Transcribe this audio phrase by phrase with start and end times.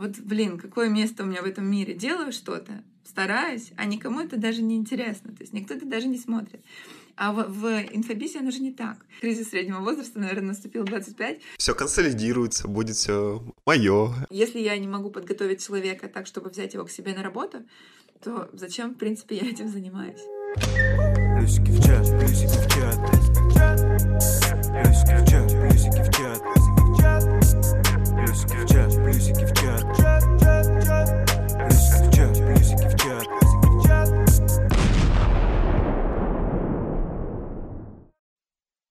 [0.00, 1.92] Вот, блин, какое место у меня в этом мире?
[1.92, 5.30] Делаю что-то, стараюсь, а никому это даже не интересно.
[5.32, 6.64] То есть никто это даже не смотрит.
[7.16, 8.96] А в, в инфобизе оно же не так.
[9.20, 11.42] Кризис среднего возраста, наверное, наступил 25.
[11.58, 14.14] Все консолидируется, будет все мое.
[14.30, 17.58] Если я не могу подготовить человека так, чтобы взять его к себе на работу,
[18.22, 20.20] то зачем, в принципе, я этим занимаюсь?
[21.36, 22.96] Плюсики в чат, плюсики в чат.
[24.72, 26.49] Плюсики в чат, плюсики в чат.
[28.20, 29.82] Плюсики в чат, плюсики в чат.
[31.56, 33.26] Плюсики в чат, плюсики в чат.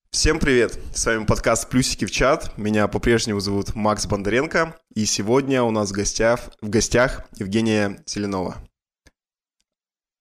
[0.09, 0.79] Всем привет!
[0.95, 2.57] С вами подкаст «Плюсики в чат».
[2.57, 4.75] Меня по-прежнему зовут Макс Бондаренко.
[4.95, 8.57] И сегодня у нас в гостях, в гостях Евгения Селенова.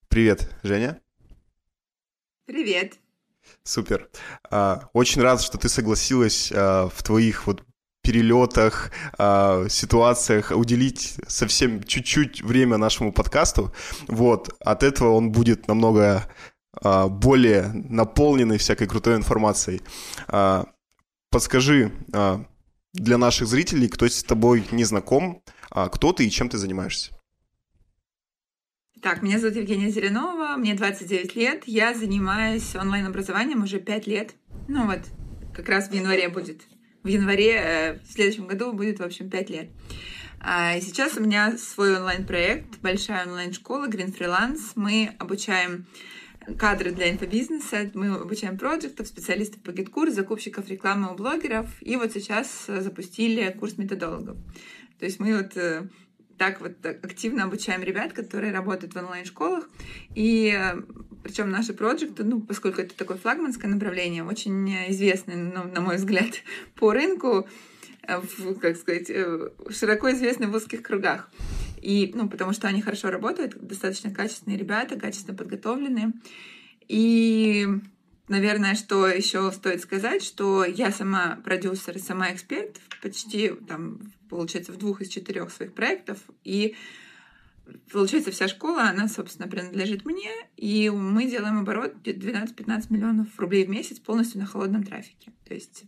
[0.07, 1.01] Привет, Женя.
[2.45, 2.93] Привет.
[3.63, 4.07] Супер.
[4.51, 7.63] А, очень рад, что ты согласилась а, в твоих вот
[8.01, 13.73] перелетах, а, ситуациях уделить совсем чуть-чуть время нашему подкасту.
[14.07, 16.29] Вот, от этого он будет намного
[16.81, 19.81] более наполненный всякой крутой информацией.
[21.31, 21.91] Подскажи
[22.93, 27.11] для наших зрителей, кто с тобой не знаком, кто ты и чем ты занимаешься?
[29.01, 34.35] Так, меня зовут Евгения Зеленова, мне 29 лет, я занимаюсь онлайн-образованием уже 5 лет.
[34.67, 34.99] Ну вот,
[35.53, 36.61] как раз в январе будет.
[37.03, 39.69] В январе э, в следующем году будет, в общем, 5 лет.
[40.41, 44.71] А, сейчас у меня свой онлайн-проект, большая онлайн-школа Green Freelance.
[44.75, 45.85] Мы обучаем
[46.57, 51.67] кадры для инфобизнеса, мы обучаем проджектов, специалистов по GetCourse, закупщиков рекламы у блогеров.
[51.81, 54.37] И вот сейчас запустили курс методологов.
[54.99, 55.87] То есть мы вот э,
[56.37, 59.69] так вот активно обучаем ребят, которые работают в онлайн-школах.
[60.15, 60.57] И
[61.23, 66.29] причем наши проекты, ну, поскольку это такое флагманское направление, очень известное, ну, на мой взгляд,
[66.75, 67.47] по рынку,
[68.07, 71.29] в, как сказать, э, широко известны в узких кругах.
[71.81, 76.13] И, ну, потому что они хорошо работают, достаточно качественные ребята, качественно подготовленные.
[76.87, 77.67] И,
[78.27, 84.77] наверное, что еще стоит сказать, что я сама продюсер сама эксперт почти там получается, в
[84.77, 86.17] двух из четырех своих проектов.
[86.43, 86.75] И
[87.91, 93.69] получается, вся школа, она, собственно, принадлежит мне, и мы делаем оборот 12-15 миллионов рублей в
[93.69, 95.31] месяц полностью на холодном трафике.
[95.47, 95.83] То есть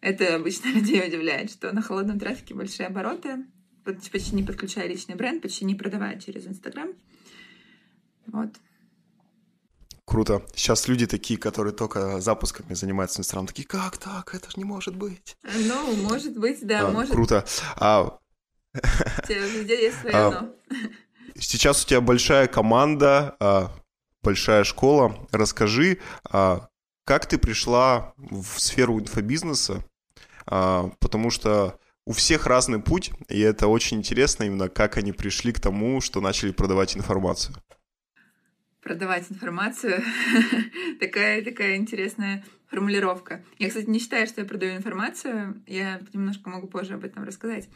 [0.00, 3.44] это обычно людей удивляет, что на холодном трафике большие обороты,
[3.84, 6.90] почти не подключая личный бренд, почти не продавая через Инстаграм.
[8.26, 8.50] Вот.
[10.04, 10.44] Круто.
[10.54, 14.34] Сейчас люди такие, которые только запусками занимаются в Инстаграм, такие, как так?
[14.34, 15.36] Это же не может быть.
[15.42, 17.12] Ну, может быть, да, а, может.
[17.12, 17.44] Круто.
[17.76, 18.18] А...
[19.28, 20.30] Везде есть свое а...
[20.30, 20.54] но.
[21.36, 23.72] Сейчас у тебя большая команда, а,
[24.22, 25.26] большая школа.
[25.32, 26.68] Расскажи, а,
[27.04, 29.82] как ты пришла в сферу инфобизнеса?
[30.44, 35.60] Потому что у всех разный путь, и это очень интересно именно, как они пришли к
[35.60, 37.56] тому, что начали продавать информацию
[38.82, 40.02] продавать информацию.
[41.00, 43.42] такая, такая интересная формулировка.
[43.58, 45.60] Я, кстати, не считаю, что я продаю информацию.
[45.66, 47.68] Я немножко могу позже об этом рассказать.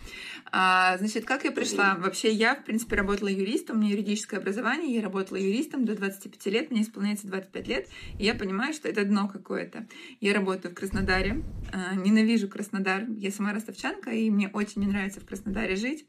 [0.52, 1.96] А, значит, как я пришла?
[1.96, 3.76] Вообще, я, в принципе, работала юристом.
[3.76, 4.94] У меня юридическое образование.
[4.94, 6.70] Я работала юристом до 25 лет.
[6.70, 7.88] Мне исполняется 25 лет.
[8.18, 9.86] И я понимаю, что это дно какое-то.
[10.20, 11.42] Я работаю в Краснодаре.
[11.72, 13.04] А, ненавижу Краснодар.
[13.08, 16.06] Я сама ростовчанка, и мне очень не нравится в Краснодаре жить.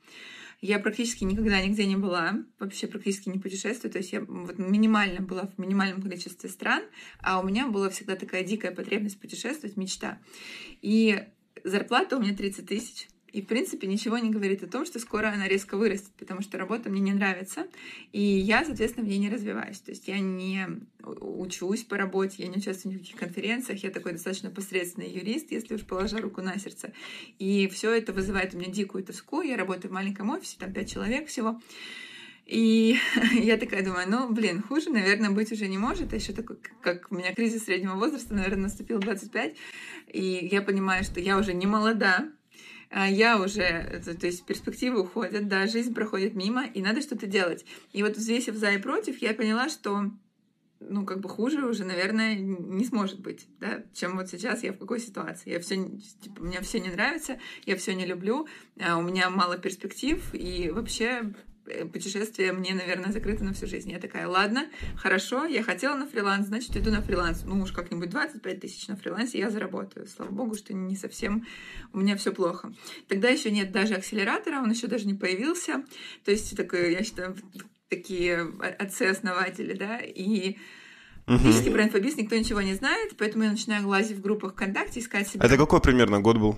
[0.65, 5.21] Я практически никогда нигде не была, вообще практически не путешествую, то есть я вот минимально
[5.21, 6.81] была в минимальном количестве стран,
[7.21, 10.17] а у меня была всегда такая дикая потребность путешествовать, мечта.
[10.81, 11.23] И
[11.63, 15.27] зарплата у меня 30 тысяч, и, в принципе, ничего не говорит о том, что скоро
[15.27, 17.67] она резко вырастет, потому что работа мне не нравится,
[18.13, 19.77] и я, соответственно, в ней не развиваюсь.
[19.79, 20.65] То есть я не
[21.03, 25.75] учусь по работе, я не участвую в никаких конференциях, я такой достаточно посредственный юрист, если
[25.75, 26.93] уж положа руку на сердце.
[27.37, 29.41] И все это вызывает у меня дикую тоску.
[29.41, 31.59] Я работаю в маленьком офисе, там пять человек всего.
[32.45, 32.97] И
[33.33, 36.13] я такая думаю, ну, блин, хуже, наверное, быть уже не может.
[36.13, 39.57] А еще такой, как у меня кризис среднего возраста, наверное, наступил 25.
[40.13, 42.29] И я понимаю, что я уже не молода,
[42.97, 47.65] а я уже, то есть перспективы уходят, да, жизнь проходит мимо, и надо что-то делать.
[47.91, 50.11] И вот взвесив за и против, я поняла, что
[50.79, 54.77] ну, как бы хуже уже, наверное, не сможет быть, да, чем вот сейчас я в
[54.77, 55.49] какой ситуации.
[55.49, 55.75] Я все,
[56.21, 58.47] типа, мне все не нравится, я все не люблю,
[58.79, 61.33] а у меня мало перспектив, и вообще
[61.91, 63.91] путешествие мне, наверное, закрыто на всю жизнь.
[63.91, 67.43] Я такая, ладно, хорошо, я хотела на фриланс, значит, иду на фриланс.
[67.45, 70.07] Ну уж как-нибудь 25 тысяч на фрилансе я заработаю.
[70.07, 71.45] Слава богу, что не совсем
[71.93, 72.73] у меня все плохо.
[73.07, 75.83] Тогда еще нет даже акселератора, он еще даже не появился.
[76.23, 77.35] То есть, такое, я считаю,
[77.89, 78.39] такие
[78.79, 80.57] отцы-основатели, да, и
[81.27, 85.27] Фактически про инфобиз никто ничего не знает, поэтому я начинаю глазить в группах ВКонтакте, искать
[85.27, 85.43] себе...
[85.43, 86.55] Это какой примерно год был?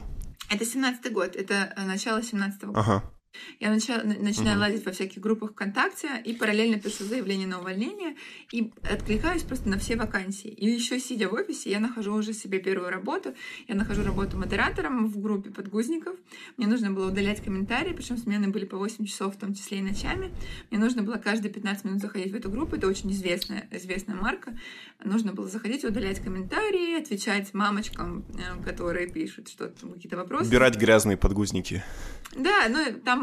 [0.49, 2.79] Это 17-й год, это э, начало 17-го года.
[2.79, 3.16] Ага.
[3.59, 4.61] Я начала, начинаю uh-huh.
[4.61, 8.15] лазить во всяких группах ВКонтакте и параллельно пишу заявление на увольнение
[8.51, 10.49] и откликаюсь просто на все вакансии.
[10.49, 13.33] И еще сидя в офисе, я нахожу уже себе первую работу.
[13.67, 16.15] Я нахожу работу модератором в группе подгузников.
[16.57, 19.81] Мне нужно было удалять комментарии, причем смены были по 8 часов, в том числе и
[19.81, 20.31] ночами.
[20.69, 22.75] Мне нужно было каждые 15 минут заходить в эту группу.
[22.75, 24.57] Это очень известная, известная марка.
[25.03, 30.47] Нужно было заходить, удалять комментарии, отвечать мамочкам, э, которые пишут что-то, какие-то вопросы.
[30.47, 31.83] Убирать грязные подгузники.
[32.35, 33.16] Да, ну там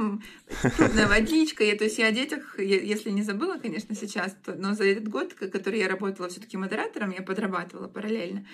[0.76, 1.64] крупная водичка.
[1.64, 5.08] Я, то есть я о детях, если не забыла, конечно, сейчас, то, но за этот
[5.08, 8.46] год, который я работала все-таки модератором, я подрабатывала параллельно.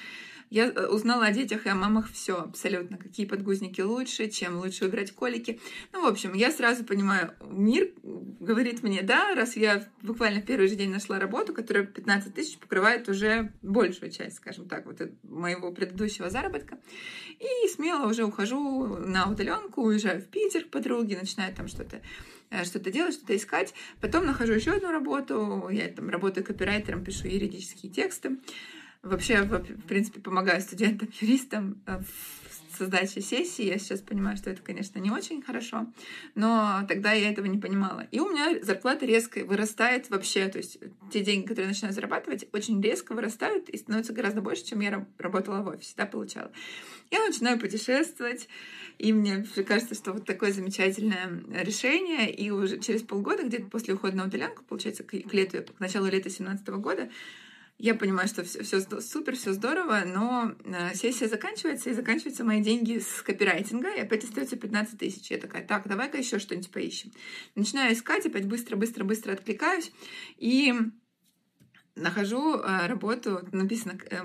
[0.50, 2.98] Я э, узнала о детях и о мамах все абсолютно.
[2.98, 5.60] Какие подгузники лучше, чем лучше убирать колики.
[5.92, 10.66] Ну, в общем, я сразу понимаю, мир говорит мне, да, раз я буквально в первый
[10.66, 15.70] же день нашла работу, которая 15 тысяч покрывает уже большую часть, скажем так, вот моего
[15.70, 16.78] предыдущего заработка.
[17.38, 22.02] И смело уже ухожу на удаленку, уезжаю в Питер к подруге, начинаю там что-то
[22.50, 23.72] э, что-то делать, что-то искать.
[24.00, 25.68] Потом нахожу еще одну работу.
[25.70, 28.38] Я там работаю копирайтером, пишу юридические тексты.
[29.02, 33.64] Вообще, в принципе, помогаю студентам, юристам э, в создаче сессии.
[33.64, 35.86] Я сейчас понимаю, что это, конечно, не очень хорошо,
[36.34, 38.06] но тогда я этого не понимала.
[38.10, 40.78] И у меня зарплата резко вырастает вообще, то есть
[41.10, 45.06] те деньги, которые я начинаю зарабатывать, очень резко вырастают и становятся гораздо больше, чем я
[45.18, 46.52] работала в офисе, да, получала.
[47.10, 48.48] Я начинаю путешествовать,
[48.98, 52.30] и мне кажется, что вот такое замечательное решение.
[52.30, 56.28] И уже через полгода, где-то после ухода на удаленку, получается, к лету, к началу лета
[56.28, 57.10] 2017 года,
[57.80, 62.60] я понимаю, что все, все супер, все здорово, но э, сессия заканчивается, и заканчиваются мои
[62.60, 65.30] деньги с копирайтинга, и опять остается 15 тысяч.
[65.30, 67.10] Я такая, так, давай-ка еще что-нибудь поищем.
[67.54, 69.92] Начинаю искать, опять быстро-быстро-быстро откликаюсь,
[70.36, 70.74] и
[71.96, 74.18] нахожу э, работу, написано, э,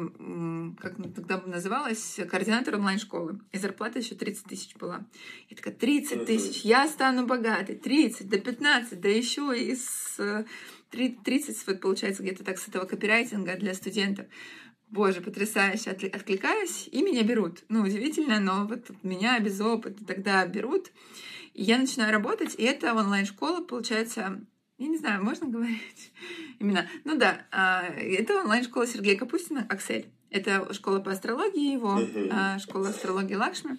[0.79, 3.39] как тогда называлось, координатор онлайн-школы.
[3.53, 5.05] И зарплата еще 30 тысяч была.
[5.49, 10.45] Я такая, 30 тысяч, я стану богатой, 30, до 15, да еще и с
[10.95, 14.25] 30, вот получается где-то так с этого копирайтинга для студентов.
[14.89, 17.63] Боже, потрясающе, откликаюсь, и меня берут.
[17.69, 20.91] Ну, удивительно, но вот меня без опыта тогда берут.
[21.53, 24.41] И я начинаю работать, и это онлайн-школа, получается,
[24.77, 26.11] я не знаю, можно говорить
[26.59, 26.87] именно.
[27.03, 30.07] Ну да, а, это онлайн-школа Сергея Капустина, Аксель.
[30.29, 31.99] Это школа по астрологии его,
[32.31, 33.77] а, школа астрологии Лакшми.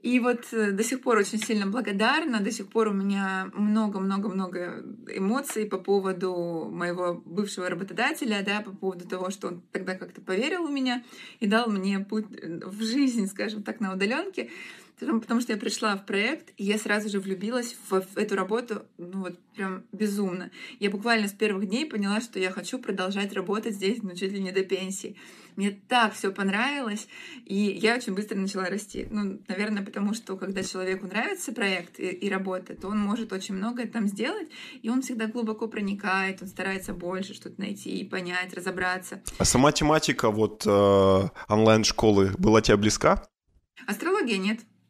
[0.00, 4.84] И вот э, до сих пор очень сильно благодарна, до сих пор у меня много-много-много
[5.12, 10.68] эмоций по поводу моего бывшего работодателя, да, по поводу того, что он тогда как-то поверил
[10.68, 11.02] в меня
[11.40, 14.50] и дал мне путь э, в жизнь, скажем так, на удаленке.
[14.98, 18.82] Потому что я пришла в проект, и я сразу же влюбилась в, в эту работу,
[18.98, 20.50] ну вот прям безумно.
[20.80, 24.40] Я буквально с первых дней поняла, что я хочу продолжать работать здесь, ну чуть ли
[24.40, 25.16] не до пенсии.
[25.56, 27.08] Мне так все понравилось,
[27.44, 29.08] и я очень быстро начала расти.
[29.10, 33.56] Ну, наверное, потому что когда человеку нравится проект и, и работа, то он может очень
[33.56, 34.48] многое там сделать,
[34.82, 39.20] и он всегда глубоко проникает, он старается больше что-то найти и понять, разобраться.
[39.38, 43.26] А сама тематика вот э, онлайн-школы была тебе близка?
[43.86, 44.60] Астрология нет.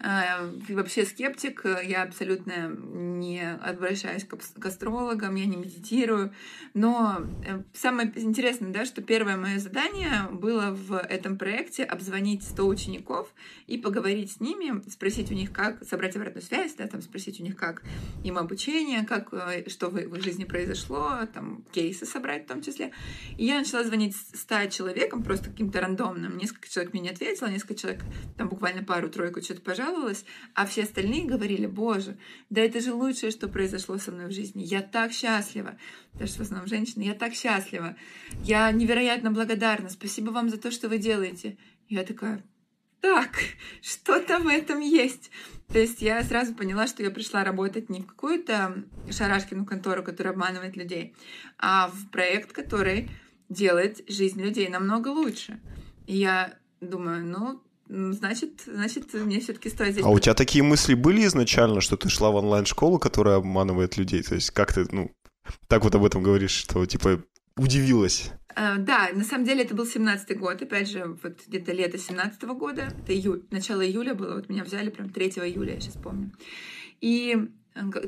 [0.00, 6.32] вообще скептик, я абсолютно не обращаюсь к астрологам, я не медитирую.
[6.74, 12.66] Но э, самое интересное, да, что первое мое задание было в этом проекте обзвонить 100
[12.66, 13.32] учеников
[13.66, 17.42] и поговорить с ними, спросить у них, как собрать обратную связь, да, там, спросить у
[17.42, 17.82] них, как
[18.24, 22.92] им обучение, как, э, что в их жизни произошло, там, кейсы собрать в том числе.
[23.36, 26.38] И я начала звонить 100 человекам, просто каким-то рандомным.
[26.38, 28.02] Несколько человек мне не ответило, несколько человек,
[28.36, 32.16] там, буквально пару-тройку что-то пожаловалось, жаловалась, а все остальные говорили, боже,
[32.50, 34.62] да это же лучшее, что произошло со мной в жизни.
[34.62, 35.78] Я так счастлива.
[36.14, 37.02] Даже в основном женщины.
[37.02, 37.96] Я так счастлива.
[38.42, 39.88] Я невероятно благодарна.
[39.90, 41.56] Спасибо вам за то, что вы делаете.
[41.88, 42.42] Я такая,
[43.00, 43.30] так,
[43.82, 45.30] что-то в этом есть.
[45.68, 50.32] То есть я сразу поняла, что я пришла работать не в какую-то шарашкину контору, которая
[50.32, 51.14] обманывает людей,
[51.58, 53.10] а в проект, который
[53.48, 55.60] делает жизнь людей намного лучше.
[56.06, 60.04] И я думаю, ну, значит, значит, мне все-таки стоит здесь...
[60.04, 64.22] А у тебя такие мысли были изначально, что ты шла в онлайн-школу, которая обманывает людей?
[64.22, 65.10] То есть как ты, ну,
[65.66, 67.22] так вот об этом говоришь, что, типа,
[67.56, 68.30] удивилась?
[68.56, 72.42] Uh, да, на самом деле это был 17-й год, опять же, вот где-то лето 17
[72.42, 75.94] -го года, это июль, начало июля было, вот меня взяли прям 3 июля, я сейчас
[75.94, 76.32] помню.
[77.00, 77.48] И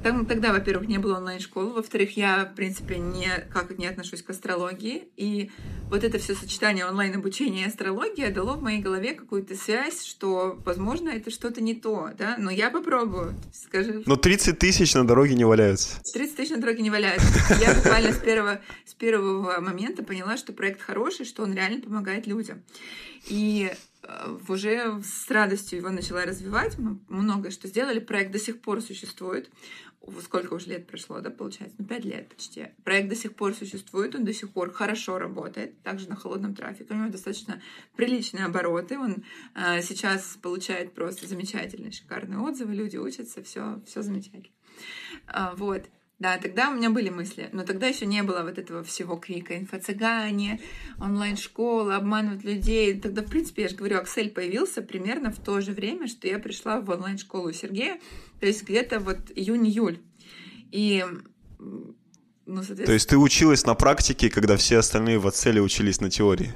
[0.02, 4.30] там, тогда, во-первых, не было онлайн-школы, во-вторых, я, в принципе, не, как не отношусь к
[4.30, 5.08] астрологии.
[5.16, 5.50] И
[5.90, 11.09] вот это все сочетание онлайн-обучения и астрологии дало в моей голове какую-то связь, что, возможно,
[11.09, 12.37] это что-то не то, да?
[12.38, 14.02] Но я попробую, скажи.
[14.06, 16.00] Но 30 тысяч на дороге не валяются.
[16.12, 17.28] 30 тысяч на дороге не валяются.
[17.61, 22.26] Я буквально с первого, с первого момента поняла, что проект хороший, что он реально помогает
[22.26, 22.62] людям.
[23.26, 26.78] И э, уже с радостью его начала развивать.
[26.78, 27.99] Мы многое что сделали.
[27.99, 29.50] Проект до сих пор существует.
[30.23, 31.76] Сколько уже лет прошло, да, получается?
[31.78, 32.69] Ну, пять лет почти.
[32.85, 36.95] Проект до сих пор существует, он до сих пор хорошо работает, также на холодном трафике.
[36.95, 37.61] У него достаточно
[37.97, 38.99] приличные обороты.
[38.99, 44.54] Он э, сейчас получает просто замечательные, шикарные отзывы, люди учатся, все, все замечательно.
[45.28, 45.85] Э, вот.
[46.21, 49.57] Да, тогда у меня были мысли, но тогда еще не было вот этого всего крика
[49.57, 50.61] инфо-цыгане,
[51.00, 53.00] онлайн-школа, обманывать людей.
[53.00, 56.38] Тогда, в принципе, я же говорю, Аксель появился примерно в то же время, что я
[56.38, 57.99] пришла в онлайн-школу Сергея,
[58.40, 60.00] то есть где-то вот июнь-июль.
[60.73, 61.04] И
[61.59, 61.94] ну,
[62.47, 62.87] соответственно...
[62.87, 66.52] То есть ты училась на практике, когда все остальные в Акселе учились на теории?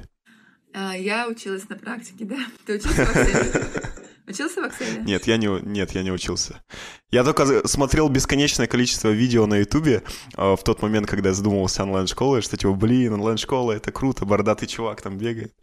[0.73, 2.39] А, я училась на практике, да.
[2.65, 3.65] Ты учился в Акселе?
[4.27, 5.03] Учился в Excel?
[5.05, 6.63] Нет, я не, нет, я не учился.
[7.11, 10.01] Я только смотрел бесконечное количество видео на Ютубе
[10.35, 14.65] э, в тот момент, когда я задумывался онлайн-школой, что типа, блин, онлайн-школа, это круто, бородатый
[14.65, 15.53] чувак там бегает.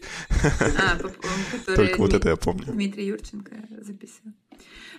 [0.79, 0.97] А,
[1.75, 2.67] Только вот это я помню.
[2.67, 4.33] Дмитрий Юрченко записал.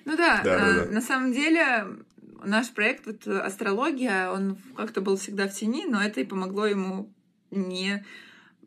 [0.05, 0.91] Ну да, да, да, э, да.
[0.91, 1.88] на самом деле
[2.43, 7.10] наш проект, вот астрология, он как-то был всегда в тени, но это и помогло ему
[7.51, 8.03] не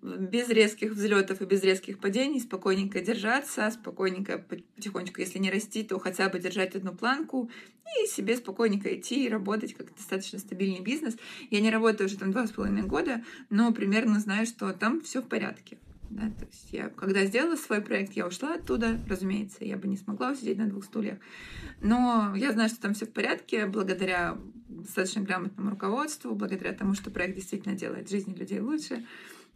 [0.02, 5.98] без резких взлетов и без резких падений, спокойненько держаться, спокойненько, потихонечку, если не расти, то
[5.98, 7.50] хотя бы держать одну планку
[7.84, 11.16] и себе спокойненько идти и работать как достаточно стабильный бизнес.
[11.50, 15.20] Я не работаю уже там два с половиной года, но примерно знаю, что там все
[15.20, 15.78] в порядке.
[16.10, 19.96] Да, то есть я, когда сделала свой проект, я ушла оттуда, разумеется, я бы не
[19.96, 21.18] смогла усидеть на двух стульях.
[21.80, 27.10] Но я знаю, что там все в порядке, благодаря достаточно грамотному руководству, благодаря тому, что
[27.10, 29.04] проект действительно делает жизнь людей лучше.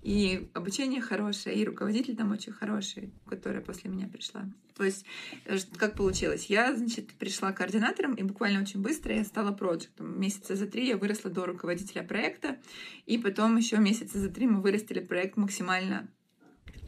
[0.03, 4.47] И обучение хорошее, и руководитель там очень хороший, которая после меня пришла.
[4.75, 5.05] То есть,
[5.45, 6.47] э, как получилось?
[6.47, 10.19] Я, значит, пришла координатором, и буквально очень быстро я стала проектом.
[10.19, 12.57] Месяца за три я выросла до руководителя проекта,
[13.05, 16.09] и потом еще месяца за три мы вырастили проект максимально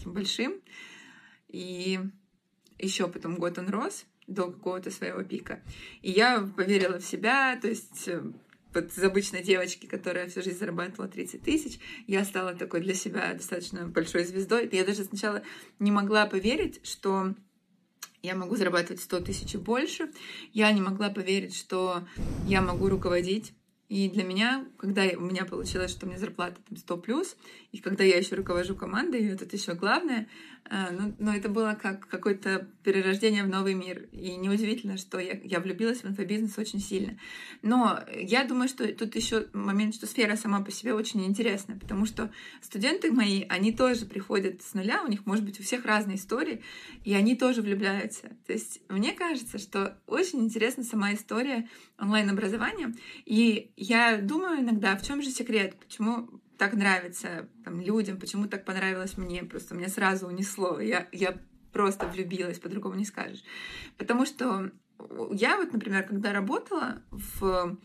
[0.03, 0.61] таким большим.
[1.49, 2.01] И
[2.79, 5.63] еще потом год он рос до какого-то своего пика.
[6.01, 8.23] И я поверила в себя, то есть э,
[8.75, 13.35] вот из обычной девочки, которая всю жизнь зарабатывала 30 тысяч, я стала такой для себя
[13.35, 14.69] достаточно большой звездой.
[14.73, 15.43] Я даже сначала
[15.79, 17.35] не могла поверить, что
[18.23, 20.11] я могу зарабатывать 100 тысяч и больше.
[20.53, 22.07] Я не могла поверить, что
[22.47, 23.53] я могу руководить
[23.93, 27.37] и для меня, когда у меня получилось, что меня зарплата там 100 плюс,
[27.73, 30.29] и когда я еще руковожу командой, и это еще главное,
[30.73, 34.09] э, ну, но это было как какое-то перерождение в новый мир.
[34.13, 37.19] И неудивительно, что я, я влюбилась в инфобизнес очень сильно.
[37.61, 42.07] Но я думаю, что тут еще момент, что сфера сама по себе очень интересная, потому
[42.07, 46.17] что студенты мои, они тоже приходят с нуля, у них, может быть, у всех разные
[46.17, 46.63] истории,
[47.05, 48.31] и они тоже влюбляются.
[48.47, 52.95] То есть мне кажется, что очень интересна сама история онлайн-образования,
[53.27, 58.65] и я думаю иногда, в чем же секрет, почему так нравится там, людям, почему так
[58.65, 61.39] понравилось мне, просто меня сразу унесло, я, я
[61.73, 63.43] просто влюбилась, по-другому не скажешь.
[63.99, 64.71] Потому что
[65.33, 67.79] я вот, например, когда работала в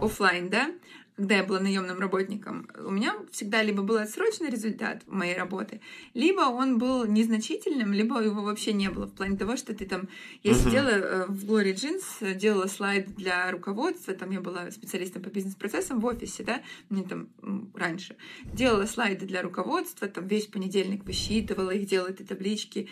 [0.00, 0.70] офлайн, да,
[1.16, 5.80] когда я была наемным работником, у меня всегда либо был отсроченный результат моей работы,
[6.12, 10.08] либо он был незначительным, либо его вообще не было в плане того, что ты там...
[10.42, 10.64] Я uh-huh.
[10.64, 16.00] сидела э, в Glory Jeans, делала слайд для руководства, там я была специалистом по бизнес-процессам
[16.00, 17.28] в офисе, да, мне там
[17.74, 18.16] раньше.
[18.52, 22.88] Делала слайды для руководства, там весь понедельник высчитывала их, делала эти таблички.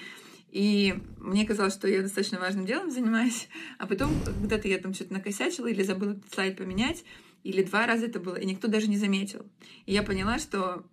[0.52, 3.49] И мне казалось, что я достаточно важным делом занимаюсь,
[3.79, 7.05] а потом когда-то я там что-то накосячила или забыла этот слайд поменять,
[7.43, 9.47] или два раза это было, и никто даже не заметил.
[9.87, 10.85] И я поняла, что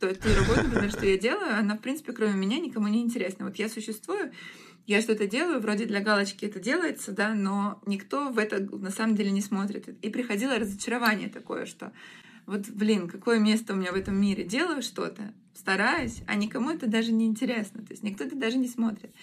[0.00, 3.44] то, ту работу, например, что я делаю, она, в принципе, кроме меня, никому не интересна.
[3.44, 4.32] Вот я существую,
[4.86, 9.16] я что-то делаю, вроде для галочки это делается, да, но никто в это на самом
[9.16, 9.88] деле не смотрит.
[10.02, 11.92] И приходило разочарование такое, что
[12.46, 14.42] вот, блин, какое место у меня в этом мире.
[14.44, 17.82] Делаю что-то, стараюсь, а никому это даже не интересно.
[17.82, 19.14] То есть никто это даже не смотрит.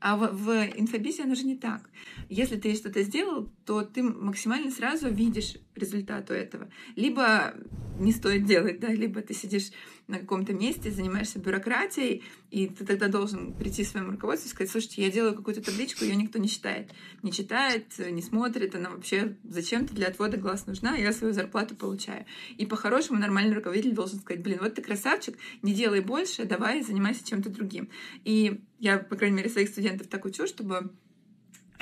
[0.00, 1.88] А в, в инфобизе оно же не так.
[2.28, 6.68] Если ты что-то сделал, то ты максимально сразу видишь результату этого.
[6.96, 7.54] Либо
[7.98, 9.70] не стоит делать, да, либо ты сидишь
[10.08, 15.02] на каком-то месте, занимаешься бюрократией, и ты тогда должен прийти своему руководству и сказать, слушайте,
[15.02, 16.90] я делаю какую-то табличку, ее никто не читает.
[17.22, 22.26] Не читает, не смотрит, она вообще зачем-то для отвода глаз нужна, я свою зарплату получаю.
[22.56, 27.26] И по-хорошему нормальный руководитель должен сказать, блин, вот ты красавчик, не делай больше, давай занимайся
[27.26, 27.88] чем-то другим.
[28.24, 30.90] И я, по крайней мере, своих студентов так учу, чтобы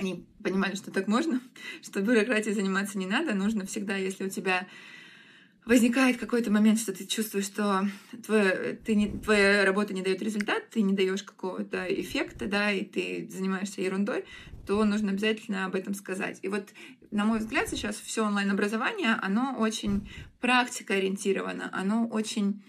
[0.01, 1.41] они понимали, что так можно,
[1.83, 4.67] что бюрократией заниматься не надо, нужно всегда, если у тебя
[5.67, 7.87] возникает какой-то момент, что ты чувствуешь, что
[8.25, 12.85] твоя, ты не, твоя работа не дает результат, ты не даешь какого-то эффекта, да, и
[12.85, 14.25] ты занимаешься ерундой,
[14.67, 16.39] то нужно обязательно об этом сказать.
[16.43, 16.71] И вот,
[17.11, 22.63] на мой взгляд, сейчас все онлайн-образование, оно очень практикоориентировано, оно очень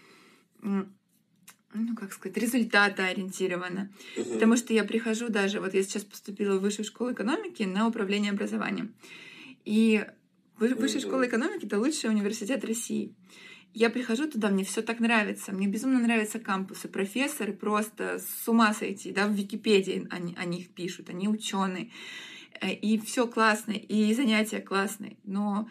[1.73, 3.89] ну, как сказать, результата ориентирована.
[4.15, 4.33] Uh-huh.
[4.33, 8.31] Потому что я прихожу даже, вот я сейчас поступила в Высшую школу экономики на управление
[8.31, 8.93] образованием.
[9.65, 10.05] И
[10.57, 11.07] Высшая uh-huh.
[11.07, 13.13] школа экономики— это лучший университет России.
[13.73, 15.53] Я прихожу туда, мне все так нравится.
[15.53, 16.89] Мне безумно нравятся кампусы.
[16.89, 21.89] Профессоры просто с ума сойти, да, в Википедии они, о них пишут, они ученые.
[22.59, 25.15] Э, и все классно, и занятия классные.
[25.23, 25.69] Но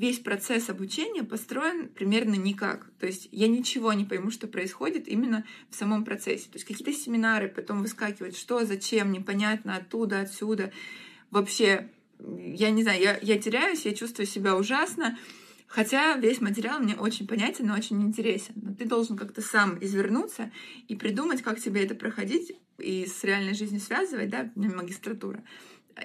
[0.00, 2.90] весь процесс обучения построен примерно никак.
[2.98, 6.44] То есть я ничего не пойму, что происходит именно в самом процессе.
[6.44, 10.72] То есть какие-то семинары потом выскакивают, что, зачем, непонятно, оттуда, отсюда.
[11.30, 15.18] Вообще, я не знаю, я, я теряюсь, я чувствую себя ужасно.
[15.66, 18.54] Хотя весь материал мне очень понятен и очень интересен.
[18.56, 20.50] Но ты должен как-то сам извернуться
[20.88, 25.44] и придумать, как тебе это проходить и с реальной жизнью связывать, да, магистратура.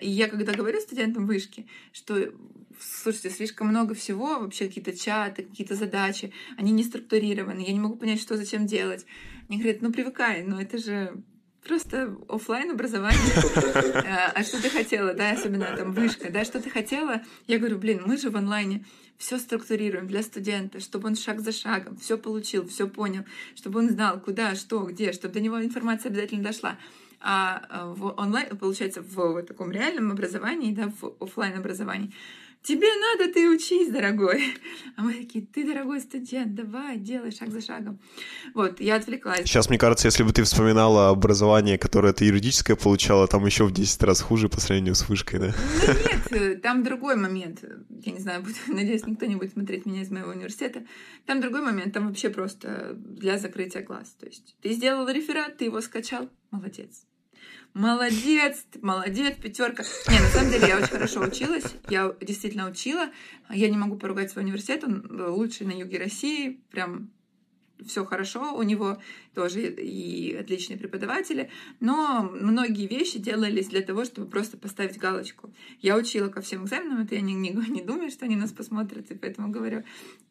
[0.02, 2.34] И я когда говорю студентам вышки, что
[2.80, 7.96] слушайте, слишком много всего, вообще какие-то чаты, какие-то задачи, они не структурированы, я не могу
[7.96, 9.06] понять, что зачем делать.
[9.50, 11.24] Они говорят, ну привыкай, но это же
[11.66, 13.20] просто офлайн образование.
[14.06, 17.22] Э, а что ты хотела, да, особенно там вышка, да, что ты хотела?
[17.48, 18.86] Я говорю, блин, мы же в онлайне
[19.18, 23.24] все структурируем для студента, чтобы он шаг за шагом все получил, все понял,
[23.56, 26.78] чтобы он знал, куда, что, где, чтобы до него информация обязательно дошла.
[27.20, 32.14] А э, в онлайн, получается, в таком реальном образовании, да, в офлайн образовании,
[32.66, 34.44] тебе надо, ты учись, дорогой.
[34.98, 38.00] А мы такие, ты, дорогой студент, давай, делай шаг за шагом.
[38.54, 39.42] Вот, я отвлеклась.
[39.42, 43.72] Сейчас, мне кажется, если бы ты вспоминала образование, которое ты юридическое получала, там еще в
[43.72, 45.56] 10 раз хуже по сравнению с вышкой, да?
[45.86, 47.64] Ну нет, э, там другой момент.
[47.90, 50.84] Я не знаю, надеюсь, никто не будет смотреть меня из моего университета.
[51.26, 54.16] Там другой момент, там вообще просто для закрытия глаз.
[54.20, 57.06] То есть ты сделал реферат, ты его скачал, молодец
[57.76, 59.84] молодец, молодец, пятерка.
[60.10, 63.10] Не, на самом деле я очень хорошо училась, я действительно учила.
[63.52, 67.12] Я не могу поругать свой университет, он лучший на юге России, прям
[67.86, 68.98] все хорошо, у него
[69.34, 75.54] тоже и отличные преподаватели, но многие вещи делались для того, чтобы просто поставить галочку.
[75.82, 79.12] Я учила ко всем экзаменам, это я не, не, не думаю, что они нас посмотрят,
[79.12, 79.84] и поэтому говорю,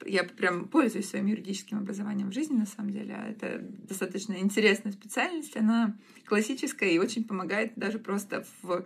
[0.07, 3.17] я прям пользуюсь своим юридическим образованием в жизни, на самом деле.
[3.29, 8.85] Это достаточно интересная специальность, она классическая и очень помогает даже просто в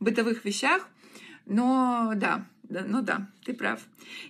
[0.00, 0.88] бытовых вещах.
[1.46, 3.80] Но да, да, ну да, ты прав.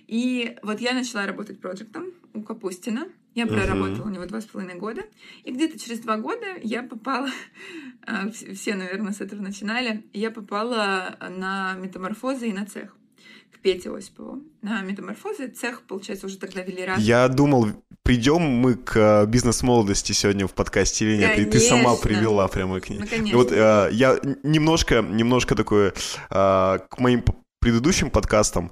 [0.07, 4.07] И вот я начала работать проектом у Капустина, я проработала uh-huh.
[4.07, 5.03] у него два с половиной года.
[5.43, 7.29] И где-то через два года я попала,
[8.07, 12.95] а, все, наверное, с этого начинали, я попала на метаморфозы и на цех
[13.51, 14.41] к Пете Осипову.
[14.61, 17.01] На метаморфозы цех, получается, уже тогда вели раз.
[17.01, 17.67] Я думал,
[18.03, 21.49] придем мы к а, бизнес-молодости сегодня в подкасте или нет, Конечно.
[21.49, 22.99] и ты сама привела прямо к ней.
[22.99, 25.93] Ну, вот э, я немножко, немножко такое э,
[26.29, 27.21] к моим
[27.65, 28.69] предыдущим подкастам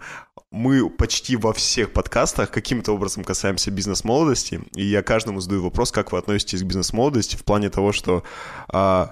[0.52, 6.12] мы почти во всех подкастах каким-то образом касаемся бизнес-молодости, и я каждому задаю вопрос, как
[6.12, 8.22] вы относитесь к бизнес-молодости в плане того, что
[8.68, 9.12] а,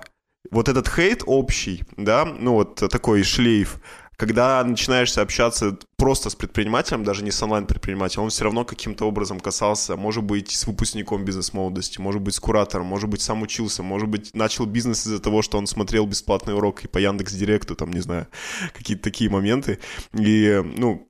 [0.52, 3.80] вот этот хейт общий, да, ну вот такой шлейф,
[4.22, 9.40] когда начинаешь общаться просто с предпринимателем, даже не с онлайн-предпринимателем, он все равно каким-то образом
[9.40, 14.10] касался, может быть, с выпускником бизнес-молодости, может быть, с куратором, может быть, сам учился, может
[14.10, 17.90] быть, начал бизнес из-за того, что он смотрел бесплатный урок и по Яндекс Директу, там,
[17.90, 18.28] не знаю,
[18.76, 19.80] какие-то такие моменты.
[20.14, 21.10] И, ну,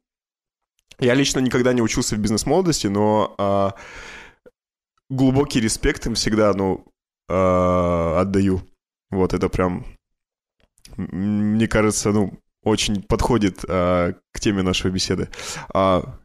[0.98, 3.74] я лично никогда не учился в бизнес-молодости, но а,
[5.10, 6.86] глубокий респект им всегда, ну,
[7.30, 8.62] а, отдаю.
[9.10, 9.86] Вот это прям,
[10.96, 15.30] мне кажется, ну, очень подходит а, к теме нашей беседы.
[15.74, 16.20] А,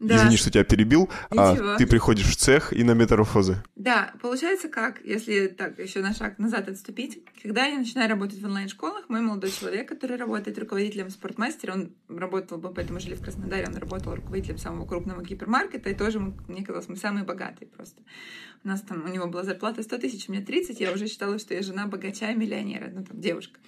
[0.00, 0.16] да.
[0.16, 1.08] Извини, что тебя перебил.
[1.30, 3.62] А, ты приходишь в цех и на метаморфозы.
[3.76, 7.22] Да, получается как, если так еще на шаг назад отступить.
[7.42, 12.60] Когда я начинаю работать в онлайн-школах, мой молодой человек, который работает руководителем спортмастера, он работал,
[12.60, 16.88] мы поэтому жили в Краснодаре, он работал руководителем самого крупного гипермаркета, и тоже, мне казалось,
[16.88, 18.02] мы самые богатые просто.
[18.64, 21.54] У нас там, у него была зарплата 100 тысяч, мне 30, я уже считала, что
[21.54, 23.60] я жена богача и миллионера, ну там девушка.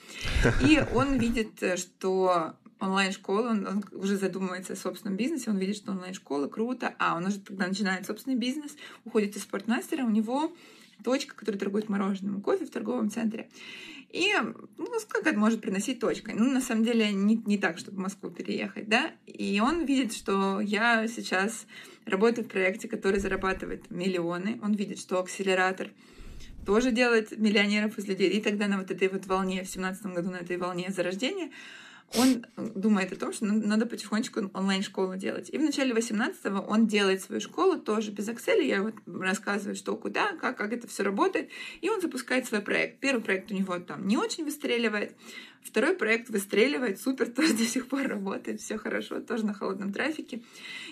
[0.61, 5.93] И он видит, что онлайн-школы, он, он уже задумывается о собственном бизнесе, он видит, что
[5.93, 10.55] онлайн-школа круто, а он уже тогда начинает собственный бизнес, уходит из спортмастера, у него
[11.05, 13.49] точка, которая торгует мороженым и кофе в торговом центре.
[14.11, 14.33] И,
[14.79, 16.35] ну, сколько это может приносить точкой?
[16.35, 19.11] Ну, на самом деле, не, не так, чтобы в Москву переехать, да?
[19.27, 21.67] И он видит, что я сейчас
[22.07, 24.59] работаю в проекте, который зарабатывает миллионы.
[24.62, 25.91] Он видит, что акселератор
[26.65, 28.31] тоже делает миллионеров из людей.
[28.31, 31.51] И тогда на вот этой вот волне, в семнадцатом году на этой волне зарождения,
[32.14, 35.51] он думает о том, что надо потихонечку онлайн-школу делать.
[35.51, 38.62] И в начале 18-го он делает свою школу тоже без Excel.
[38.62, 41.51] Я вот рассказываю, что куда, как, как это все работает.
[41.81, 43.01] И он запускает свой проект.
[43.01, 45.16] Первый проект у него там не очень выстреливает.
[45.62, 50.42] Второй проект выстреливает, супер, тоже до сих пор работает, все хорошо, тоже на холодном трафике.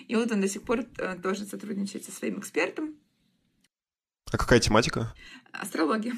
[0.07, 2.95] И вот он до сих пор э, тоже сотрудничает со своим экспертом.
[4.31, 5.15] А какая тематика?
[5.53, 6.13] Астрология.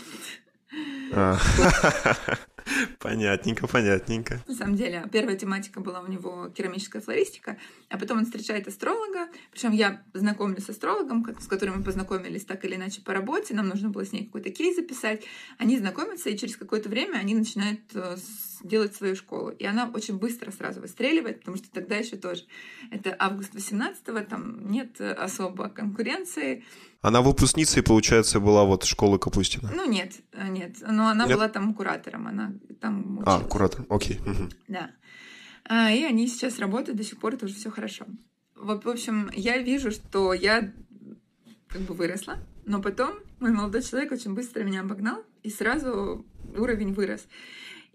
[3.00, 4.42] Понятненько, понятненько.
[4.48, 7.58] На самом деле, первая тематика была у него керамическая флористика,
[7.90, 9.28] а потом он встречает астролога.
[9.52, 13.54] Причем я знакомлюсь с астрологом, с которым мы познакомились так или иначе по работе.
[13.54, 15.24] Нам нужно было с ней какой-то кейс записать.
[15.58, 18.18] Они знакомятся, и через какое-то время они начинают э,
[18.64, 19.50] делать свою школу.
[19.50, 22.46] И она очень быстро сразу выстреливает, потому что тогда еще тоже.
[22.92, 26.64] Это август 18-го, там нет особо конкуренции.
[27.02, 29.72] Она выпускницей, получается, была вот школы Капустина?
[29.74, 30.14] Ну, нет,
[30.50, 30.78] нет.
[30.82, 31.36] Но она нет?
[31.36, 32.28] была там куратором.
[32.28, 33.46] Она там а, училась.
[33.46, 34.20] А, куратор, окей.
[34.68, 34.92] Да.
[35.66, 38.06] А, и они сейчас работают, до сих пор тоже все хорошо.
[38.56, 40.74] Вот, в общем, я вижу, что я
[41.68, 46.94] как бы выросла, но потом мой молодой человек очень быстро меня обогнал, и сразу уровень
[46.94, 47.28] вырос.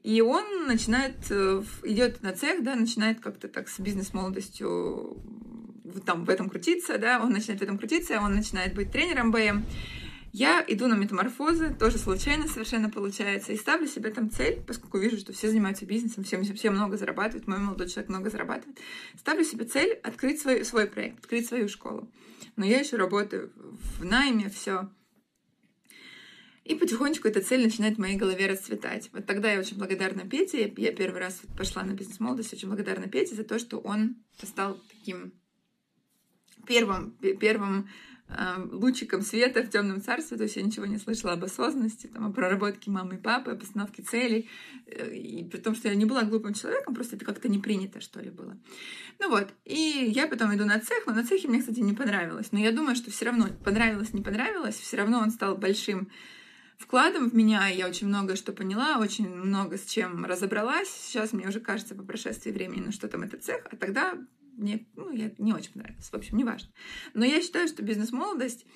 [0.02, 5.16] И он начинает, э, идет на цех, да, начинает как-то так с бизнес-молодостью
[6.00, 9.64] там в этом крутиться, да, он начинает в этом крутиться, он начинает быть тренером БМ.
[10.32, 15.18] Я иду на метаморфозы, тоже случайно совершенно получается, и ставлю себе там цель, поскольку вижу,
[15.18, 18.78] что все занимаются бизнесом, все, все много зарабатывают, мой молодой человек много зарабатывает,
[19.18, 22.10] ставлю себе цель открыть свой, свой проект, открыть свою школу.
[22.56, 23.52] Но я еще работаю
[23.98, 24.88] в найме, все.
[26.64, 29.10] И потихонечку эта цель начинает в моей голове расцветать.
[29.12, 30.72] Вот тогда я очень благодарна Пете.
[30.76, 35.32] Я первый раз пошла на бизнес-молодость, очень благодарна Пете за то, что он стал таким
[36.66, 37.88] первым, первым
[38.28, 38.34] э,
[38.70, 42.32] лучиком света в темном царстве, то есть я ничего не слышала об осознанности, там, о
[42.32, 44.48] проработке мамы и папы, о постановке целей,
[44.86, 48.00] э, и при том, что я не была глупым человеком, просто это как-то не принято,
[48.00, 48.56] что ли, было.
[49.18, 52.52] Ну вот, и я потом иду на цех, но на цехе мне, кстати, не понравилось,
[52.52, 56.08] но я думаю, что все равно понравилось, не понравилось, все равно он стал большим
[56.82, 60.88] вкладом в меня, я очень много что поняла, очень много с чем разобралась.
[60.88, 64.18] Сейчас мне уже кажется по прошествии времени, ну что там этот цех, а тогда
[64.56, 66.08] мне, ну, я не очень понравилось.
[66.08, 66.70] В общем, неважно.
[67.14, 68.66] Но я считаю, что бизнес-молодость,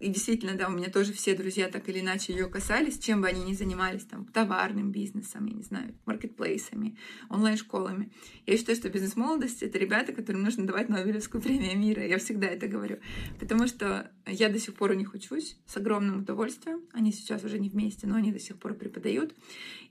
[0.00, 3.26] и действительно, да, у меня тоже все друзья так или иначе ее касались, чем бы
[3.26, 6.96] они ни занимались, там, товарным бизнесом, я не знаю, маркетплейсами,
[7.28, 8.12] онлайн-школами.
[8.46, 12.06] Я считаю, что бизнес-молодость— это ребята, которым нужно давать Нобелевскую премию мира.
[12.06, 12.98] Я всегда это говорю.
[13.40, 16.82] Потому что я до сих пор у них учусь с огромным удовольствием.
[16.92, 19.34] Они сейчас уже не вместе, но они до сих пор преподают.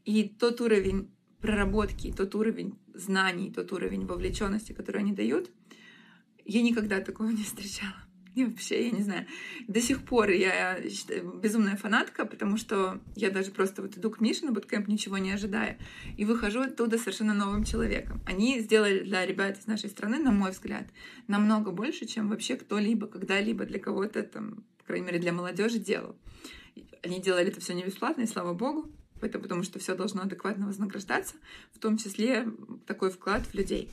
[0.05, 1.11] И тот уровень
[1.41, 5.52] проработки, тот уровень знаний, тот уровень вовлеченности, который они дают,
[6.45, 7.95] я никогда такого не встречала.
[8.38, 9.26] И вообще, я не знаю,
[9.67, 10.78] до сих пор я
[11.41, 15.32] безумная фанатка, потому что я даже просто вот иду к Мише на буткемп, ничего не
[15.32, 15.80] ожидая,
[16.17, 18.21] и выхожу оттуда совершенно новым человеком.
[18.28, 20.88] Они сделали для ребят из нашей страны, на мой взгляд,
[21.26, 26.15] намного больше, чем вообще кто-либо, когда-либо для кого-то, там, по крайней мере, для молодежи делал.
[27.02, 28.91] Они делали это все не бесплатно, и слава богу.
[29.21, 31.36] Это потому что все должно адекватно вознаграждаться,
[31.73, 32.47] в том числе
[32.86, 33.89] такой вклад в людей.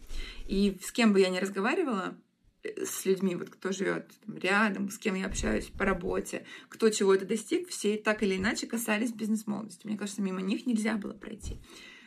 [0.46, 2.14] И с кем бы я ни разговаривала,
[2.62, 7.24] э, с людьми, вот кто живет рядом, с кем я общаюсь по работе, кто чего-то
[7.24, 9.86] достиг, все так или иначе касались бизнес-молодости.
[9.86, 11.58] Мне кажется, мимо них нельзя было пройти.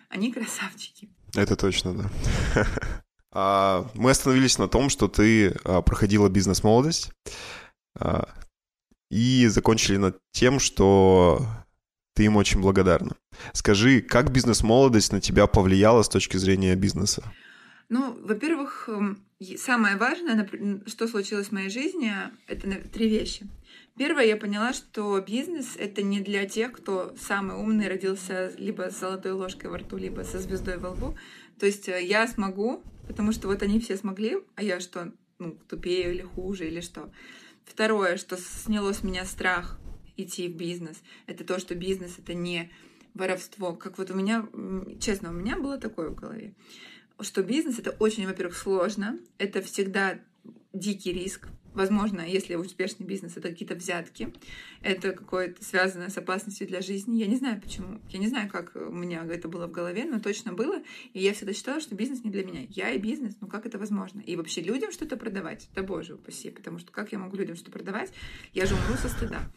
[0.09, 1.09] Они красавчики.
[1.35, 2.67] Это точно, да.
[3.39, 7.11] А, мы остановились на том, что ты а, проходила бизнес-молодость
[7.99, 8.27] а,
[9.11, 11.45] и закончили над тем, что
[12.17, 13.15] ты им очень благодарна.
[13.53, 17.21] Скажи, как бизнес-молодость на тебя повлияла с точки зрения бизнеса?
[17.89, 19.19] Ну, во-первых, эм,
[19.57, 20.49] самое важное,
[20.87, 22.11] что случилось в моей жизни,
[22.47, 23.47] это три вещи.
[23.99, 28.99] Первое, я поняла, что бизнес— это не для тех, кто самый умный, родился либо с
[28.99, 31.15] золотой ложкой во рту, либо со звездой во лбу.
[31.59, 35.55] То есть э, я смогу, потому что вот они все смогли, а я что, ну,
[35.69, 37.11] тупее или хуже, или что.
[37.63, 39.79] Второе, что сняло с меня страх
[40.17, 40.97] идти в бизнес.
[41.25, 42.71] Это то, что бизнес— это не
[43.13, 43.73] воровство.
[43.73, 44.47] Как вот у меня,
[44.99, 46.53] честно, у меня было такое в голове,
[47.21, 50.19] что бизнес— это очень, во-первых, сложно, это всегда
[50.73, 54.33] дикий риск, Возможно, если успешный бизнес, это какие-то взятки,
[54.81, 57.19] это какое-то связанное с опасностью для жизни.
[57.19, 58.01] Я не знаю почему.
[58.09, 60.81] Я не знаю, как у меня это было в голове, но точно было.
[61.13, 62.65] И я всегда считала, что бизнес не для меня.
[62.71, 64.21] Я и бизнес, ну как это возможно?
[64.21, 67.69] И вообще людям что-то продавать, да боже упаси, потому что как я могу людям что-то
[67.69, 68.11] продавать?
[68.55, 69.47] Я же умру со стыда.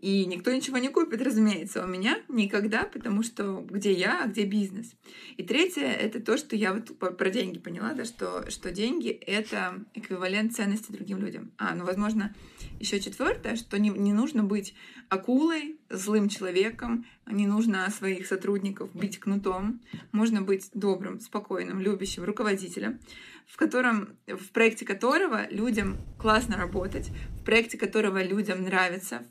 [0.00, 4.44] И никто ничего не купит, разумеется, у меня никогда, потому что где я, а где
[4.44, 4.94] бизнес.
[5.36, 9.84] И третье— это то, что я вот про деньги поняла, да, что, что деньги— это
[9.92, 11.52] эквивалент ценности другим людям.
[11.58, 12.34] А, ну, возможно,
[12.78, 14.74] еще четвертое, что не, не нужно быть
[15.10, 19.82] акулой, злым человеком, не нужно своих сотрудников бить кнутом,
[20.12, 23.00] можно быть добрым, спокойным, любящим руководителем,
[23.46, 27.10] в котором, в проекте которого людям классно работать,
[27.40, 29.26] в проекте которого людям нравится,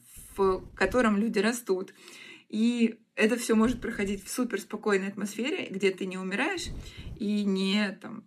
[0.48, 1.94] в котором люди растут.
[2.50, 6.68] И это все может проходить в супер спокойной атмосфере, где ты не умираешь
[7.20, 8.24] и не там,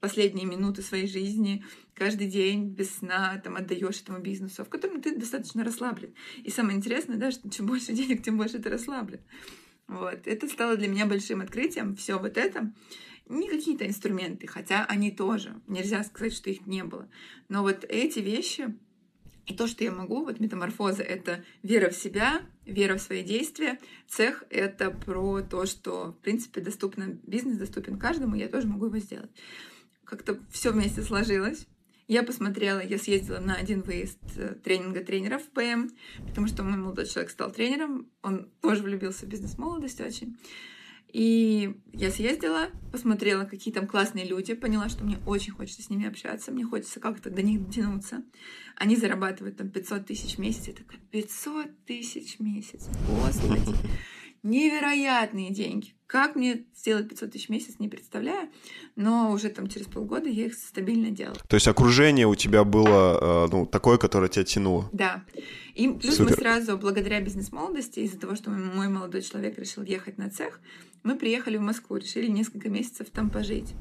[0.00, 5.16] последние минуты своей жизни каждый день без сна там отдаешь этому бизнесу, в котором ты
[5.16, 6.14] достаточно расслаблен.
[6.42, 9.20] И самое интересное, да, что чем больше денег, тем больше ты расслаблен.
[9.88, 10.26] Вот.
[10.26, 11.96] Это стало для меня большим открытием.
[11.96, 12.72] Все вот это
[13.28, 15.60] не какие-то инструменты, хотя они тоже.
[15.66, 17.08] Нельзя сказать, что их не было.
[17.48, 18.76] Но вот эти вещи
[19.46, 23.78] и то, что я могу, вот метаморфоза— это вера в себя, вера в свои действия.
[24.08, 28.98] Цех— это про то, что, в принципе, доступно, бизнес доступен каждому, я тоже могу его
[28.98, 29.30] сделать.
[30.04, 31.66] Как-то все вместе сложилось.
[32.08, 35.90] Я посмотрела, я съездила на один выезд э, тренинга тренеров в ПМ,
[36.28, 40.36] потому что мой молодой человек стал тренером, он тоже влюбился в бизнес-молодость очень.
[41.12, 46.06] И я съездила, посмотрела, какие там классные люди, поняла, что мне очень хочется с ними
[46.06, 48.22] общаться, мне хочется как-то до них дотянуться.
[48.76, 50.66] Они зарабатывают там 500 тысяч в месяц.
[50.66, 53.74] Я такая, 500 тысяч в месяц, господи,
[54.42, 55.94] невероятные деньги.
[56.06, 58.48] Как мне сделать 500 тысяч в месяц, не представляю,
[58.94, 61.40] но уже там через полгода я их стабильно делала.
[61.48, 64.88] То есть окружение у тебя было э, ну, такое, которое тебя тянуло?
[64.92, 65.24] Да.
[65.74, 66.30] И плюс Супер.
[66.30, 70.60] мы сразу, благодаря бизнес-молодости, из-за того, что мой молодой человек решил ехать на цех,
[71.06, 73.74] мы приехали в Москву, решили несколько месяцев там пожить.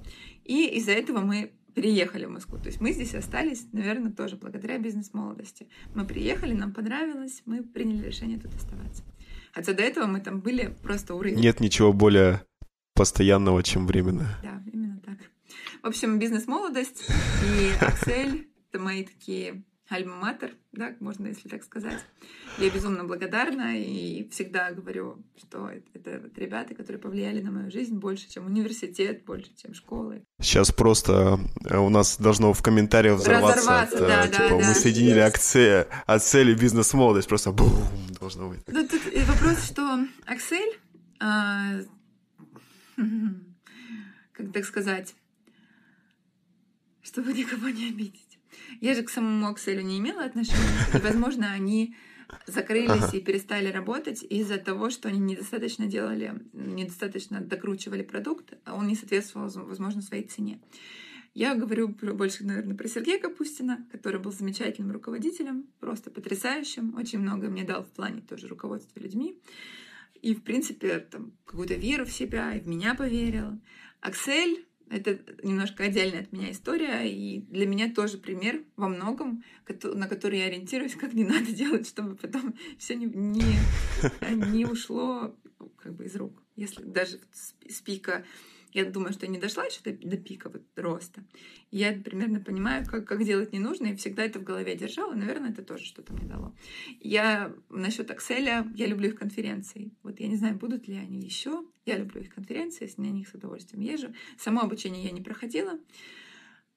[0.43, 2.57] И из-за этого мы переехали в Москву.
[2.57, 5.67] То есть мы здесь остались, наверное, тоже благодаря бизнес-молодости.
[5.93, 9.03] Мы приехали, нам понравилось, мы приняли решение тут оставаться.
[9.51, 11.39] Хотя до этого мы там были просто урывки.
[11.39, 12.43] Нет ничего более
[12.93, 14.37] постоянного, чем временно.
[14.43, 15.17] Да, именно так.
[15.81, 17.07] В общем, бизнес-молодость
[17.43, 21.99] и Axel— это мои такие альма-матер, да, можно, если так сказать.
[22.57, 27.71] Я безумно благодарна и всегда говорю, что это, это вот ребята, которые повлияли на мою
[27.71, 30.23] жизнь больше, чем университет, больше, чем школы.
[30.41, 33.59] Сейчас просто э, у нас должно в комментариях взорваться.
[33.61, 34.73] Разорваться, от, да, типа, да, мы да.
[34.73, 37.71] соединили акции, от цели бизнес-молодость, просто бум,
[38.19, 38.61] должно быть.
[38.67, 40.79] Ну, тут вопрос, что Аксель,
[41.19, 41.81] а,
[44.31, 45.13] как так сказать,
[47.03, 48.24] чтобы никого не обидеть
[48.81, 51.95] я же к самому Акселю не имела отношения, и, возможно, они
[52.47, 53.17] закрылись ага.
[53.17, 58.95] и перестали работать из-за того, что они недостаточно делали, недостаточно докручивали продукт, а он не
[58.95, 60.59] соответствовал, возможно, своей цене.
[61.33, 67.49] Я говорю больше, наверное, про Сергея Капустина, который был замечательным руководителем, просто потрясающим, очень много
[67.49, 69.37] мне дал в плане тоже руководства людьми.
[70.21, 73.59] И, в принципе, там, какую-то веру в себя, и в меня поверил.
[73.99, 79.43] Аксель это немножко отдельная от меня история, и для меня тоже пример во многом,
[79.83, 83.45] на который я ориентируюсь, как не надо делать, чтобы потом все не, не,
[84.51, 85.35] не ушло
[85.77, 86.41] как бы из рук.
[86.55, 87.19] Если даже
[87.67, 88.23] с пика
[88.75, 91.23] я думаю, что я не дошла еще до, до пика вот роста.
[91.71, 95.13] Я примерно понимаю, как, как делать не нужно, и всегда это в голове держала.
[95.13, 96.53] Наверное, это тоже что-то мне дало.
[96.99, 99.93] Я насчет Акселя, я люблю их конференции.
[100.03, 101.63] Вот я не знаю, будут ли они еще.
[101.85, 104.13] Я люблю их конференции, на них с удовольствием езжу.
[104.37, 105.79] Само обучение я не проходила,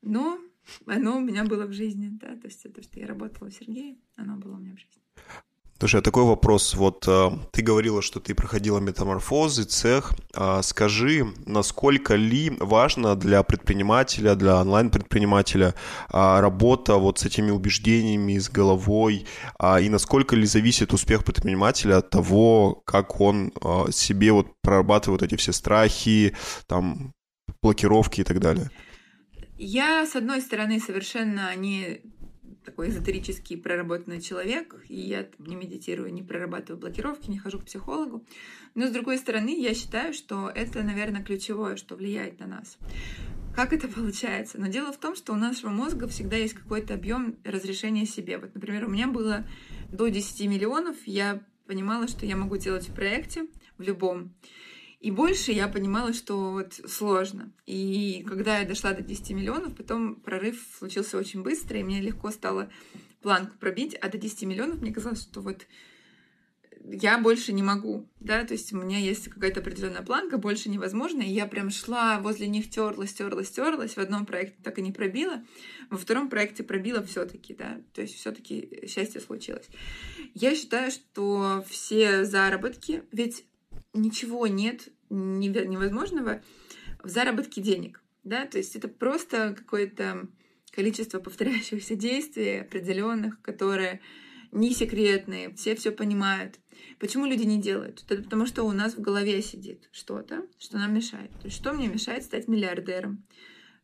[0.03, 0.39] но
[0.87, 3.97] оно у меня было в жизни, да, то есть это, что я работала у Сергея,
[4.17, 5.03] оно было у меня в жизни.
[5.79, 6.75] Слушай, а такой вопрос.
[6.75, 10.13] Вот э, ты говорила, что ты проходила метаморфозы, цех.
[10.35, 15.75] А скажи, насколько ли важно для предпринимателя, для онлайн-предпринимателя
[16.09, 21.99] а, работа вот с этими убеждениями, с головой, а, и насколько ли зависит успех предпринимателя
[21.99, 23.53] от того, как он
[23.93, 26.35] себе вот прорабатывает эти все страхи,
[26.67, 27.13] там,
[27.63, 28.69] блокировки и так далее?
[29.57, 32.01] Я, с одной стороны, совершенно не
[32.69, 38.27] такой эзотерический проработанный человек, и я не медитирую, не прорабатываю блокировки, не хожу к психологу.
[38.75, 42.77] Но с другой стороны, я считаю, что это, наверное, ключевое, что влияет на нас.
[43.57, 44.61] Как это получается?
[44.61, 48.37] Но дело в том, что у нашего мозга всегда есть какой-то объем разрешения себе.
[48.37, 49.47] Вот, например, у меня было
[49.91, 53.47] до 10 миллионов, я понимала, что я могу делать в проекте,
[53.79, 54.35] в любом.
[55.01, 57.53] И больше я понимала, что вот сложно.
[57.67, 62.31] И когда я дошла до 10 миллионов, потом прорыв случился очень быстро, и мне легко
[62.33, 62.69] стало
[63.23, 65.67] планку пробить, а до 10 миллионов мне казалось, что вот
[66.91, 71.23] я больше не могу, да, то есть у меня есть какая-то определенная планка, больше невозможно,
[71.23, 74.93] и я прям шла возле них, терлась, терлась, терлась, в одном проекте так и не
[74.93, 75.45] пробила,
[75.91, 79.69] во втором проекте пробила все-таки, да, то есть все-таки счастье случилось.
[80.35, 83.45] Я считаю, что все заработки, ведь
[84.01, 86.43] ничего нет невозможного
[87.03, 88.03] в заработке денег.
[88.25, 88.47] Да?
[88.47, 90.29] То есть это просто какое-то
[90.71, 94.01] количество повторяющихся действий определенных, которые
[94.53, 96.59] не секретные, все все понимают.
[96.99, 98.05] Почему люди не делают?
[98.09, 101.31] Это потому что у нас в голове сидит что-то, что нам мешает.
[101.33, 103.25] То есть что мне мешает стать миллиардером?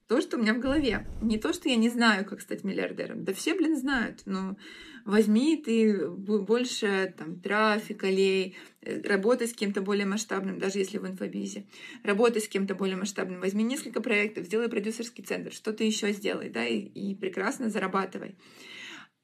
[0.07, 1.07] то, что у меня в голове.
[1.23, 3.25] Не то, что я не знаю, как стать миллиардером.
[3.25, 4.23] Да все, блин, знают.
[4.27, 4.57] Ну,
[5.05, 11.07] возьми ты больше там трафика, лей, э, работай с кем-то более масштабным, даже если в
[11.07, 11.67] инфобизе.
[12.03, 13.41] Работай с кем-то более масштабным.
[13.41, 18.37] Возьми несколько проектов, сделай продюсерский центр, что-то еще сделай, да, и, и прекрасно зарабатывай.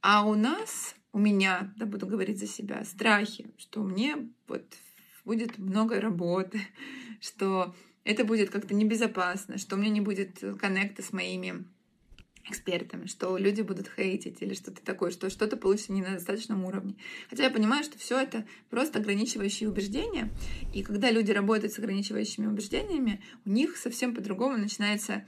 [0.03, 4.17] А у нас, у меня, да, буду говорить за себя, страхи, что мне
[4.47, 4.65] вот
[5.25, 6.61] будет много работы,
[7.21, 11.65] что это будет как-то небезопасно, что у меня не будет коннекта с моими
[12.49, 16.95] экспертами, что люди будут хейтить или что-то такое, что что-то получится не на достаточном уровне.
[17.29, 20.31] Хотя я понимаю, что все это просто ограничивающие убеждения,
[20.75, 25.25] и когда люди работают с ограничивающими убеждениями, у них совсем по-другому начинается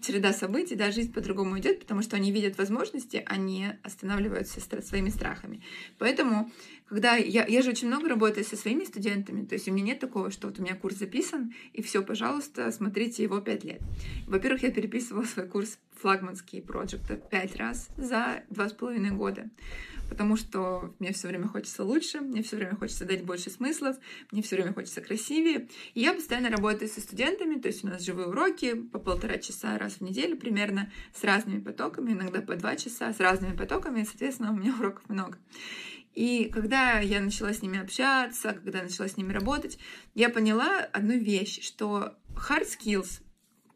[0.00, 5.62] череда событий, да, жизнь по-другому идет, потому что они видят возможности, они останавливаются своими страхами.
[5.98, 6.50] Поэтому,
[6.88, 10.00] когда я, я же очень много работаю со своими студентами, то есть у меня нет
[10.00, 13.80] такого, что вот у меня курс записан, и все, пожалуйста, смотрите его пять лет.
[14.26, 19.50] Во-первых, я переписывала свой курс флагманский проекты пять раз за два с половиной года
[20.08, 23.96] потому что мне все время хочется лучше, мне все время хочется дать больше смыслов,
[24.32, 25.68] мне все время хочется красивее.
[25.94, 29.78] И я постоянно работаю со студентами, то есть у нас живые уроки по полтора часа
[29.78, 34.04] раз в неделю примерно, с разными потоками, иногда по два часа, с разными потоками, и,
[34.04, 35.38] соответственно, у меня уроков много.
[36.18, 39.78] И когда я начала с ними общаться, когда начала с ними работать,
[40.16, 43.22] я поняла одну вещь, что hard skills,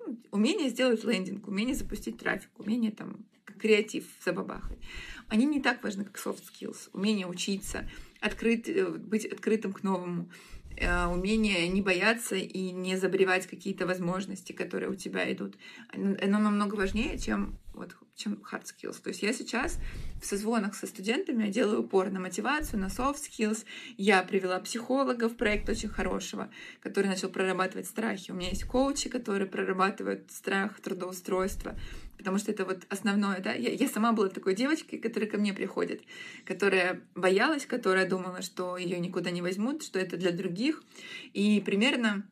[0.01, 3.27] ну, умение сделать лендинг, умение запустить трафик, умение там
[3.61, 4.81] креатив забабахать,
[5.29, 6.91] они не так важны, как soft skills.
[6.93, 7.89] Умение учиться,
[8.21, 10.29] открыть, э, быть открытым к новому,
[10.77, 15.57] э, умение не бояться и не забревать какие-то возможности, которые у тебя идут.
[15.93, 19.03] Оно намного важнее, чем, вот, чем hard skills.
[19.03, 19.79] То есть я сейчас
[20.21, 23.65] в созвонах со студентами делаю упор на мотивацию, на soft skills.
[23.97, 28.31] Я привела психолога в проект очень хорошего, который начал прорабатывать страхи.
[28.31, 31.77] У меня есть коучи, которые прорабатывают страх трудоустройства
[32.23, 33.53] потому что это вот основное, да.
[33.53, 36.03] Я, я сама была такой девочкой, которая ко мне приходит,
[36.45, 40.85] которая боялась, которая думала, что ее никуда не возьмут, что это для других.
[41.33, 42.23] И примерно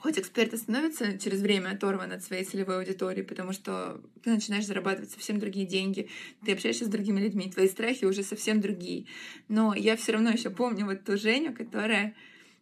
[0.00, 5.10] Хоть эксперты становятся через время оторваны от своей целевой аудитории, потому что ты начинаешь зарабатывать
[5.10, 6.08] совсем другие деньги,
[6.44, 9.06] ты общаешься с другими людьми, твои страхи уже совсем другие.
[9.48, 12.14] Но я все равно еще помню вот ту Женю, которая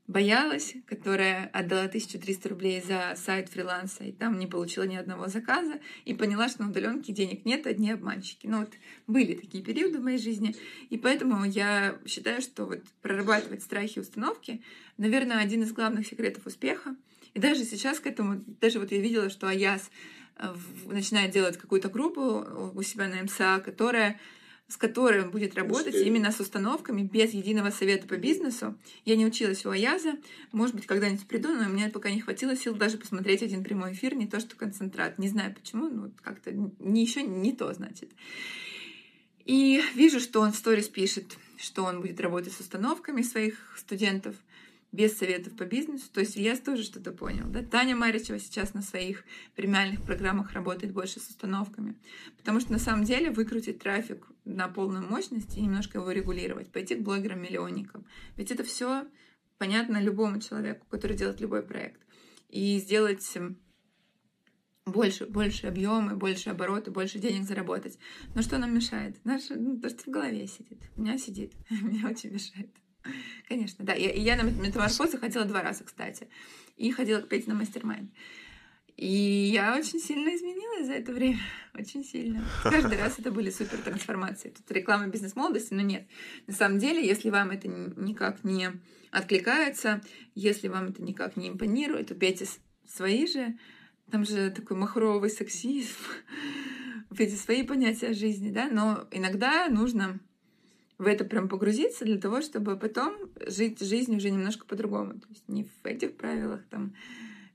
[0.06, 5.80] боялась, которая отдала 1300 рублей за сайт фриланса и там не получила ни одного заказа,
[6.04, 8.46] и поняла, что на удаленке денег нет, одни обманщики.
[8.46, 8.72] Ну вот
[9.06, 10.54] были такие периоды в моей жизни,
[10.90, 14.62] и поэтому я считаю, что вот прорабатывать страхи и установки,
[14.96, 16.96] наверное, один из главных секретов успеха.
[17.36, 19.90] И даже сейчас к этому, даже вот я видела, что Аяс
[20.38, 20.54] э,
[20.86, 24.18] начинает делать какую-то группу у себя на МСА, которая
[24.68, 26.06] с которой он будет работать Успею.
[26.06, 28.74] именно с установками, без единого совета по бизнесу.
[29.04, 30.14] Я не училась у Аяза,
[30.50, 33.92] может быть, когда-нибудь приду, но у меня пока не хватило сил даже посмотреть один прямой
[33.92, 35.18] эфир, не то что концентрат.
[35.18, 38.10] Не знаю почему, но как-то не еще не то, значит.
[39.44, 44.34] И вижу, что он в сторис пишет, что он будет работать с установками своих студентов
[44.96, 46.06] без советов по бизнесу.
[46.12, 47.44] То есть я тоже что-то понял.
[47.46, 47.62] Да?
[47.62, 51.96] Таня Маричева сейчас на своих премиальных программах работает больше с установками.
[52.38, 56.94] Потому что на самом деле выкрутить трафик на полную мощность и немножко его регулировать, пойти
[56.94, 58.06] к блогерам-миллионникам.
[58.36, 59.06] Ведь это все
[59.58, 62.00] понятно любому человеку, который делает любой проект.
[62.48, 63.36] И сделать
[64.86, 67.98] больше, больше объемы, больше обороты, больше денег заработать.
[68.34, 69.22] Но что нам мешает?
[69.24, 70.80] Наше, ну, то, что в голове сидит.
[70.96, 71.52] У меня сидит.
[71.70, 72.70] Меня очень мешает.
[73.48, 73.94] Конечно, да.
[73.94, 76.28] И я на метаморфозы ходила два раза, кстати.
[76.76, 78.10] И ходила к Пете на мастер-майнд.
[78.96, 81.38] И я очень сильно изменилась за это время.
[81.74, 82.42] Очень сильно.
[82.62, 84.48] Каждый раз это были супер трансформации.
[84.48, 86.06] Тут реклама бизнес-молодости, но нет.
[86.46, 88.70] На самом деле, если вам это никак не
[89.10, 90.00] откликается,
[90.34, 92.46] если вам это никак не импонирует, Петя
[92.88, 93.58] свои же,
[94.10, 95.92] там же такой махровый сексизм,
[97.18, 100.20] эти свои понятия жизни, да, но иногда нужно
[100.98, 103.14] в это прям погрузиться для того, чтобы потом
[103.46, 105.14] жить жизнь уже немножко по-другому.
[105.14, 106.94] То есть не в этих правилах там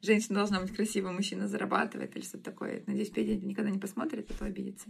[0.01, 2.83] женщина должна быть красивая, мужчина зарабатывает или что-то такое.
[2.87, 4.89] Надеюсь, Петя никогда не посмотрит, а то обидится.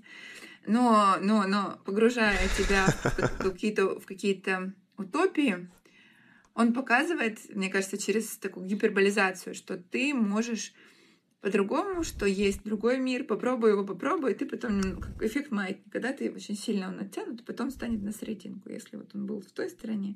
[0.65, 5.69] Но, но, но погружая тебя в какие-то, в какие-то утопии,
[6.53, 10.73] он показывает, мне кажется, через такую гиперболизацию, что ты можешь
[11.41, 16.13] по-другому, что есть другой мир, попробуй его, попробуй, и ты потом, как эффект маятника, когда
[16.13, 19.69] ты очень сильно он оттянут, потом станет на серединку, если вот он был в той
[19.69, 20.15] стороне.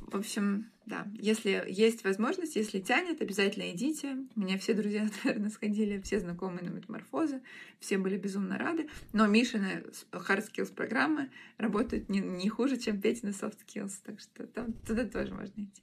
[0.00, 4.16] В общем, да, если есть возможность, если тянет, обязательно идите.
[4.36, 7.40] У меня все друзья, наверное, сходили, все знакомые на метаморфозы,
[7.80, 8.88] все были безумно рады.
[9.12, 9.82] Но Мишина
[10.12, 15.04] hard skills программы работают не, не хуже, чем Петина soft skills, так что там туда
[15.04, 15.82] тоже можно идти.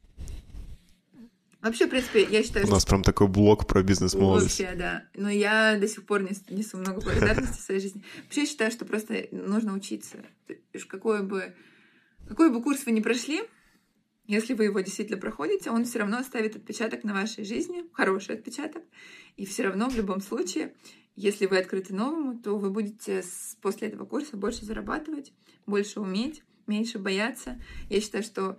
[1.62, 4.60] Вообще, в принципе, я считаю, У нас прям такой блок про бизнес-молодость.
[4.60, 5.04] Вообще, да.
[5.14, 8.04] Но я до сих пор несу много благодарности в своей жизни.
[8.24, 10.18] Вообще, я считаю, что просто нужно учиться.
[10.88, 11.54] Какой бы,
[12.28, 13.42] какой бы курс вы ни прошли,
[14.26, 18.84] если вы его действительно проходите, он все равно оставит отпечаток на вашей жизни, хороший отпечаток.
[19.36, 20.74] И все равно в любом случае,
[21.16, 23.24] если вы открыты новому, то вы будете
[23.62, 25.34] после этого курса больше зарабатывать,
[25.66, 27.62] больше уметь, меньше бояться.
[27.90, 28.58] Я считаю, что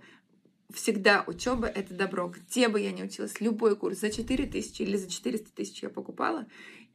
[0.73, 2.27] всегда учеба— это добро.
[2.27, 5.89] Где бы я ни училась, любой курс за 4 тысячи или за 400 тысяч я
[5.89, 6.45] покупала,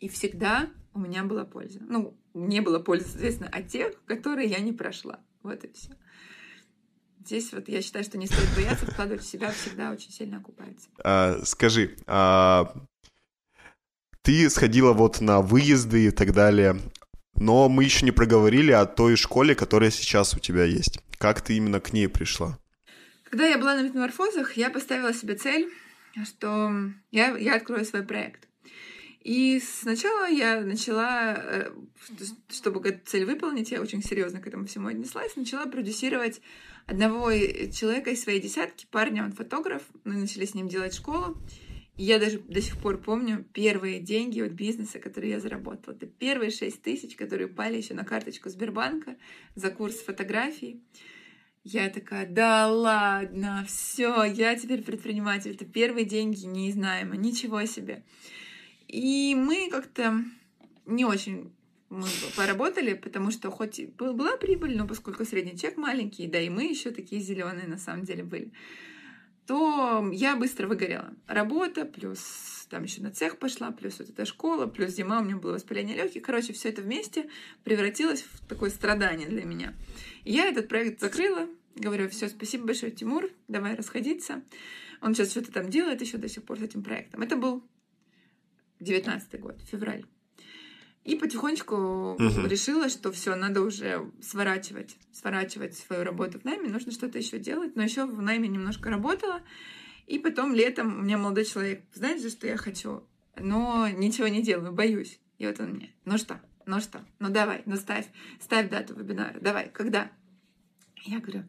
[0.01, 1.81] и всегда у меня была польза.
[1.81, 5.20] Ну, не было пользы, соответственно, от тех, которые я не прошла.
[5.43, 5.91] Вот и все.
[7.24, 10.89] Здесь вот я считаю, что не стоит бояться, вкладывать в себя всегда очень сильно окупается.
[11.05, 12.74] А, скажи, а,
[14.22, 16.81] ты сходила вот на выезды и так далее,
[17.35, 21.01] но мы еще не проговорили о той школе, которая сейчас у тебя есть.
[21.18, 22.59] Как ты именно к ней пришла?
[23.31, 25.70] Когда я была на метаморфозах, я поставила себе цель,
[26.24, 26.72] что
[27.11, 28.49] я, я открою свой проект.
[29.22, 31.70] И сначала я начала, э,
[32.49, 36.41] чтобы эту цель выполнить, я очень серьезно к этому всему отнеслась, начала продюсировать
[36.87, 37.31] одного
[37.70, 41.37] человека из своей десятки, парня, он фотограф, мы начали с ним делать школу.
[41.99, 45.95] И я даже до сих пор помню первые деньги от бизнеса, которые я заработала.
[45.95, 49.16] Это первые шесть тысяч, которые упали еще на карточку Сбербанка
[49.57, 50.81] за курс фотографий.
[51.71, 55.51] Я такая, да ладно, все, я теперь предприниматель.
[55.51, 58.05] Это первые деньги не из найма, ничего себе.
[58.87, 60.25] И мы как-то
[60.87, 61.53] не очень
[61.91, 62.07] мы
[62.37, 66.91] поработали, потому что хоть была прибыль, но поскольку средний чек маленький, да и мы еще
[66.91, 68.51] такие зеленые на самом деле были,
[69.47, 71.14] то я быстро выгорела.
[71.27, 75.37] Работа, плюс там еще на цех пошла, плюс вот эта школа, плюс зима, у меня
[75.37, 76.23] было воспаление легких.
[76.23, 77.29] Короче, все это вместе
[77.64, 79.75] превратилось в такое страдание для меня.
[80.25, 81.49] И я этот проект закрыла,
[81.81, 84.43] говорю, все, спасибо большое, Тимур, давай расходиться.
[85.01, 87.22] Он сейчас что-то там делает еще до сих пор с этим проектом.
[87.22, 87.62] Это был
[88.81, 90.05] 19 год, февраль.
[91.05, 91.76] И потихонечку
[92.14, 92.47] угу.
[92.47, 97.76] решила, что все, надо уже сворачивать, сворачивать свою работу в найме, нужно что-то еще делать.
[97.76, 99.41] Но еще в найме немножко работала.
[100.07, 103.05] И потом летом у меня молодой человек, знаешь же, что я хочу,
[103.37, 105.20] но ничего не делаю, боюсь.
[105.39, 108.07] И вот он мне, ну что, ну что, ну давай, ну ставь,
[108.41, 110.11] ставь дату вебинара, давай, когда?
[111.05, 111.45] Я говорю,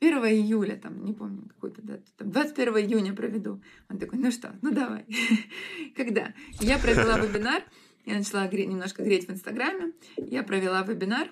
[0.00, 3.62] 1 июля, там, не помню какую-то дату, там, 21 июня проведу.
[3.88, 5.04] Он такой, ну что, ну давай.
[5.96, 6.34] Когда?
[6.60, 7.62] Я провела вебинар,
[8.06, 11.30] я начала немножко греть в Инстаграме, я провела вебинар,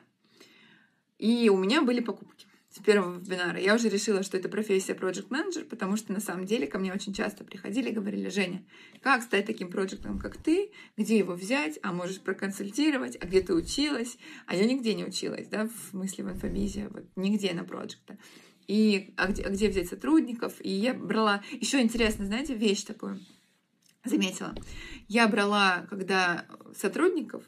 [1.19, 2.48] и у меня были покупки
[2.79, 3.61] с первого вебинара.
[3.61, 6.93] Я уже решила, что это профессия project менеджер потому что на самом деле ко мне
[6.93, 8.65] очень часто приходили и говорили, Женя,
[9.03, 13.55] как стать таким проектом, как ты, где его взять, а можешь проконсультировать, а где ты
[13.55, 18.19] училась, а я нигде не училась, да, в мысли в инфобизе, вот нигде на проекта
[18.67, 20.55] и а где, а где взять сотрудников.
[20.61, 21.43] И я брала...
[21.53, 23.19] Еще интересно, знаете, вещь такую
[24.05, 24.55] заметила.
[25.09, 27.45] Я брала, когда сотрудников,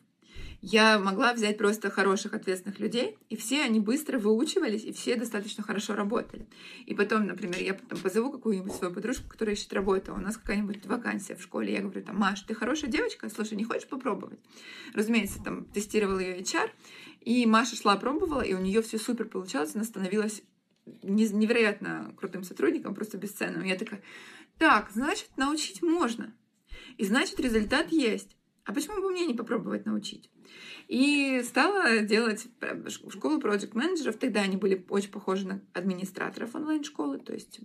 [0.62, 5.62] я могла взять просто хороших, ответственных людей, и все они быстро выучивались, и все достаточно
[5.62, 6.46] хорошо работали.
[6.86, 10.84] И потом, например, я потом позову какую-нибудь свою подружку, которая ищет работу, у нас какая-нибудь
[10.86, 14.38] вакансия в школе, я говорю, там, Маш, ты хорошая девочка, слушай, не хочешь попробовать?
[14.94, 16.70] Разумеется, там, тестировал ее HR,
[17.22, 20.42] и Маша шла, пробовала, и у нее все супер получалось, она становилась
[21.02, 23.64] невероятно крутым сотрудником, просто бесценным.
[23.64, 24.02] Я такая,
[24.58, 26.34] так, значит, научить можно.
[26.96, 28.36] И значит, результат есть.
[28.64, 30.30] А почему бы мне не попробовать научить?
[30.88, 32.46] И стала делать
[32.88, 37.18] школу проект менеджеров Тогда они были очень похожи на администраторов онлайн-школы.
[37.18, 37.60] То есть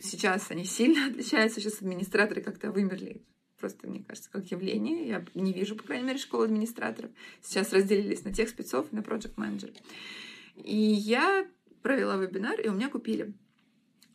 [0.00, 1.60] сейчас они сильно отличаются.
[1.60, 3.24] Сейчас администраторы как-то вымерли.
[3.58, 5.08] Просто, мне кажется, как явление.
[5.08, 7.10] Я не вижу, по крайней мере, школы администраторов.
[7.42, 9.76] Сейчас разделились на тех спецов и на проект менеджеров
[10.54, 11.48] И я
[11.82, 13.34] провела вебинар, и у меня купили.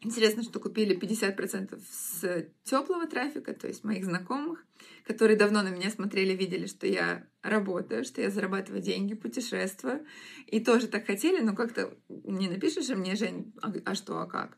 [0.04, 4.66] Интересно, что купили 50% с теплого трафика, то есть моих знакомых,
[5.06, 10.06] которые давно на меня смотрели, видели, что я работаю, что я зарабатываю деньги, путешествую.
[10.47, 14.28] И тоже так хотели, но как-то не напишешь же мне, Жень, а, а что, а
[14.28, 14.58] как?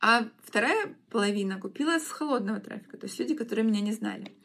[0.00, 4.36] А вторая половина купила с холодного трафика, то есть люди, которые меня не знали.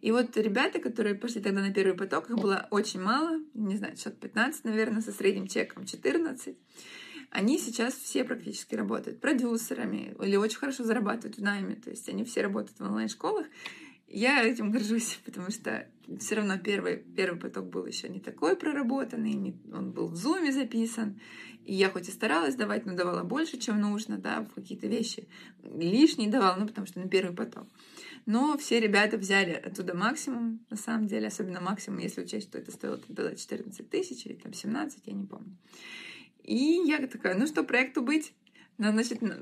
[0.00, 3.96] И вот ребята, которые пошли тогда на первый поток, их было очень мало, не знаю,
[3.96, 6.56] счет 15, наверное, со средним чеком 14
[7.30, 12.24] они сейчас все практически работают продюсерами или очень хорошо зарабатывают в найме, то есть они
[12.24, 13.46] все работают в онлайн-школах.
[14.08, 15.86] Я этим горжусь, потому что
[16.18, 20.52] все равно первый, первый поток был еще не такой проработанный, не, он был в зуме
[20.52, 21.20] записан,
[21.64, 25.28] и я хоть и старалась давать, но давала больше, чем нужно, да, какие-то вещи
[25.62, 27.66] лишние давала, ну, потому что на первый поток.
[28.24, 32.72] Но все ребята взяли оттуда максимум, на самом деле, особенно максимум, если учесть, что это
[32.72, 35.56] стоило тогда 14 тысяч или там 17, я не помню.
[36.48, 38.32] И я такая, ну что, проекту быть?
[38.78, 39.36] Ну, значит, на,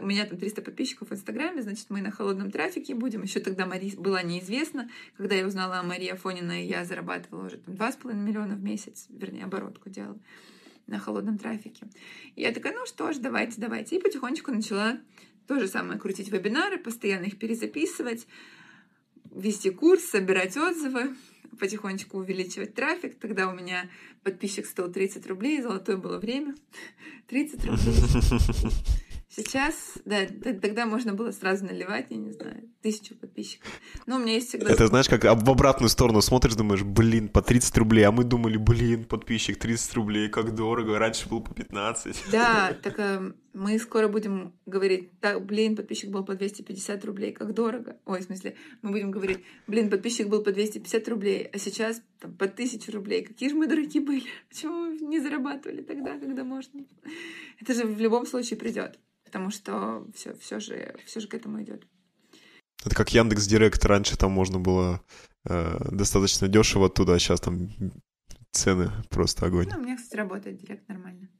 [0.00, 3.22] у меня там 300 подписчиков в Инстаграме, значит, мы на холодном трафике будем.
[3.22, 4.90] Еще тогда Мари была неизвестна.
[5.16, 9.44] Когда я узнала о Марии Афонина, я зарабатывала уже там 2,5 миллиона в месяц, вернее,
[9.44, 10.18] оборотку делала
[10.86, 11.86] на холодном трафике.
[12.36, 13.96] И я такая, ну что ж, давайте, давайте.
[13.96, 14.98] И потихонечку начала
[15.46, 18.26] то же самое, крутить вебинары, постоянно их перезаписывать,
[19.30, 21.16] вести курс, собирать отзывы,
[21.58, 23.18] потихонечку увеличивать трафик.
[23.18, 23.88] Тогда у меня
[24.22, 26.54] подписчик стоил 30 рублей, золотое было время.
[27.28, 27.94] 30 рублей.
[29.34, 30.26] Сейчас, да,
[30.60, 33.66] тогда можно было сразу наливать, я не знаю, тысячу подписчиков.
[34.04, 34.70] Но у меня есть всегда...
[34.70, 38.58] Это знаешь, как в обратную сторону смотришь, думаешь, блин, по 30 рублей, а мы думали,
[38.58, 42.24] блин, подписчик 30 рублей, как дорого, раньше был по 15.
[42.30, 47.54] Да, так э, мы скоро будем говорить, так, блин, подписчик был по 250 рублей, как
[47.54, 47.96] дорого.
[48.04, 52.34] Ой, в смысле, мы будем говорить, блин, подписчик был по 250 рублей, а сейчас там,
[52.34, 53.24] по 1000 рублей.
[53.24, 54.24] Какие же мы дураки были?
[54.50, 56.84] Почему мы не зарабатывали тогда, когда можно?
[57.58, 58.98] Это же в любом случае придет
[59.32, 61.86] потому что все, все же, все же к этому идет.
[62.84, 65.02] Это как Яндекс Директ раньше там можно было
[65.48, 67.70] э, достаточно дешево оттуда, а сейчас там
[68.50, 69.68] цены просто огонь.
[69.72, 71.30] Ну, у меня, кстати, работает Директ нормально.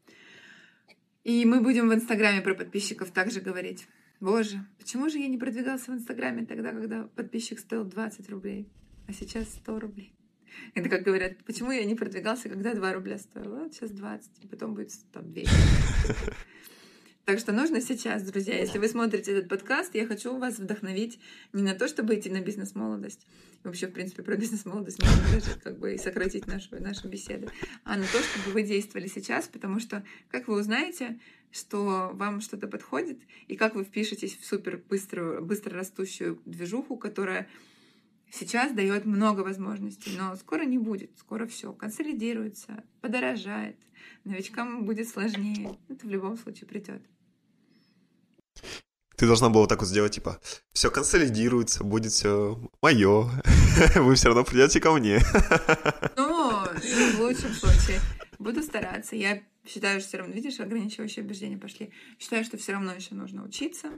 [1.22, 3.86] И мы будем в Инстаграме про подписчиков также говорить.
[4.20, 8.72] Боже, почему же я не продвигался в Инстаграме тогда, когда подписчик стоил 20 рублей,
[9.06, 10.16] а сейчас 100 рублей?
[10.74, 13.64] Это как говорят, почему я не продвигался, когда 2 рубля стоило?
[13.64, 15.50] Вот сейчас 20, и потом будет там 200.
[17.24, 21.20] Так что нужно сейчас, друзья, если вы смотрите этот подкаст, я хочу вас вдохновить
[21.52, 23.28] не на то, чтобы идти на бизнес-молодость,
[23.62, 27.48] вообще, в принципе, про бизнес-молодость можно даже как бы и сократить нашу, нашу беседу,
[27.84, 31.20] а на то, чтобы вы действовали сейчас, потому что как вы узнаете,
[31.52, 37.48] что вам что-то подходит, и как вы впишетесь в супер быструю, быстро растущую движуху, которая
[38.32, 43.76] сейчас дает много возможностей, но скоро не будет, скоро все консолидируется, подорожает,
[44.24, 47.00] новичкам будет сложнее, это в любом случае придет.
[49.16, 50.40] Ты должна была вот так вот сделать, типа,
[50.72, 53.30] все консолидируется, будет все мое,
[53.96, 55.20] вы все равно придете ко мне.
[56.16, 56.64] Ну,
[57.16, 58.00] в лучшем случае.
[58.38, 59.14] Буду стараться.
[59.14, 61.92] Я считаю, что все равно, видишь, ограничивающие убеждения пошли.
[62.18, 63.92] Считаю, что все равно еще нужно учиться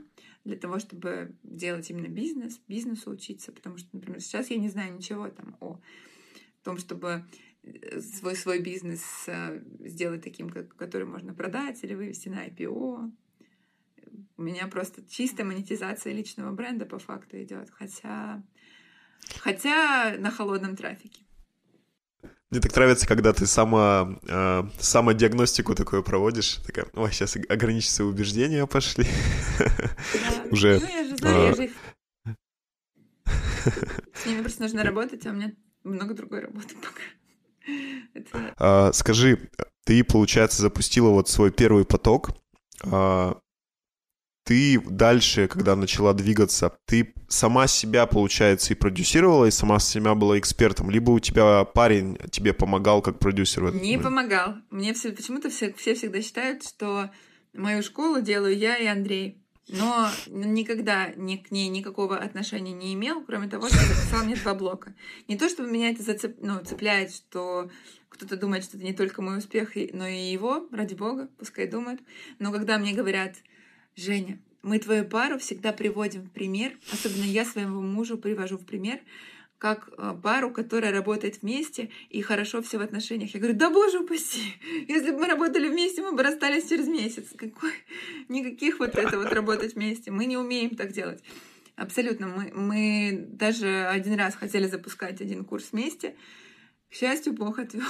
[0.44, 4.94] для того, чтобы делать именно бизнес, бизнесу учиться, потому что, например, сейчас я не знаю
[4.94, 5.80] ничего там о
[6.62, 7.24] том, чтобы
[7.62, 13.10] э, свой свой бизнес э, сделать таким, который можно продать или вывести на IPO,
[14.36, 18.42] у меня просто чистая монетизация личного бренда по факту идет, хотя,
[19.40, 21.20] хотя на холодном трафике.
[22.50, 28.66] Мне так нравится, когда ты сама, э, самодиагностику такое проводишь, такая, ой, сейчас ограничиться убеждения
[28.66, 29.06] пошли.
[30.50, 30.80] Уже.
[31.20, 31.54] Ну, а.
[34.14, 35.52] С ними просто нужно работать, а у меня
[35.82, 37.02] много другой работы пока.
[38.58, 39.50] А, скажи,
[39.84, 42.30] ты, получается, запустила вот свой первый поток.
[44.44, 50.38] Ты дальше, когда начала двигаться, ты сама себя, получается, и продюсировала, и сама себя была
[50.38, 53.74] экспертом, либо у тебя парень тебе помогал как продюсер?
[53.74, 54.56] Не помогал.
[54.70, 57.10] Мне все, почему-то все, все всегда считают, что
[57.54, 59.40] мою школу делаю я и Андрей.
[59.68, 64.54] Но никогда ни к ней никакого отношения не имел, кроме того, что записал мне два
[64.54, 64.94] блока.
[65.26, 66.36] Не то, чтобы меня это зацеп...
[66.42, 67.70] ну, цепляет, что
[68.10, 72.02] кто-то думает, что это не только мой успех, но и его, ради бога, пускай думают.
[72.38, 73.36] Но когда мне говорят,
[73.96, 79.00] Женя, мы твою пару всегда приводим в пример, особенно я своему мужу привожу в пример,
[79.58, 83.32] как э, пару, которая работает вместе и хорошо все в отношениях.
[83.34, 84.42] Я говорю, да боже упаси,
[84.88, 87.28] если бы мы работали вместе, мы бы расстались через месяц.
[87.36, 87.72] Какой?
[88.28, 90.10] Никаких вот это вот работать вместе.
[90.10, 91.22] Мы не умеем так делать.
[91.76, 92.26] Абсолютно.
[92.28, 96.14] Мы, мы даже один раз хотели запускать один курс вместе.
[96.90, 97.86] К счастью, Бог отвел.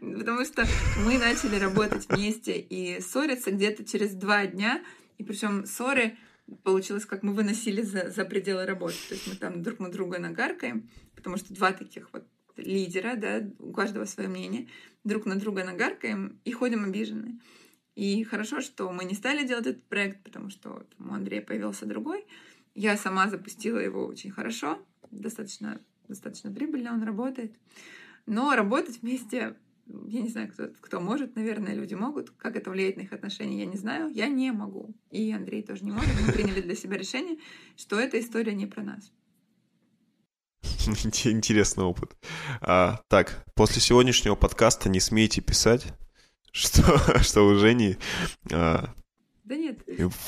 [0.00, 0.66] Потому что
[1.04, 4.82] мы начали работать вместе и ссориться где-то через два дня
[5.18, 6.16] и причем ссоры
[6.62, 8.96] получилось, как мы выносили за, за пределы работы.
[9.08, 12.24] То есть мы там друг на друга нагаркаем, потому что два таких вот
[12.56, 14.68] лидера, да, у каждого свое мнение,
[15.04, 17.38] друг на друга нагаркаем и ходим обиженные.
[17.94, 21.86] И хорошо, что мы не стали делать этот проект, потому что там, у Андрея появился
[21.86, 22.26] другой.
[22.74, 24.78] Я сама запустила его очень хорошо,
[25.10, 27.56] достаточно, достаточно прибыльно он работает.
[28.26, 29.56] Но работать вместе
[29.86, 32.30] я не знаю, кто, кто может, наверное, люди могут.
[32.30, 34.10] Как это влияет на их отношения, я не знаю.
[34.12, 34.94] Я не могу.
[35.10, 36.10] И Андрей тоже не может.
[36.20, 37.38] Мы приняли для себя решение,
[37.76, 39.12] что эта история не про нас.
[40.86, 42.16] Интересный опыт.
[42.60, 45.86] А, так, после сегодняшнего подкаста не смейте писать,
[46.52, 47.96] что, что у Жени
[48.52, 48.92] а,
[49.46, 49.78] да нет.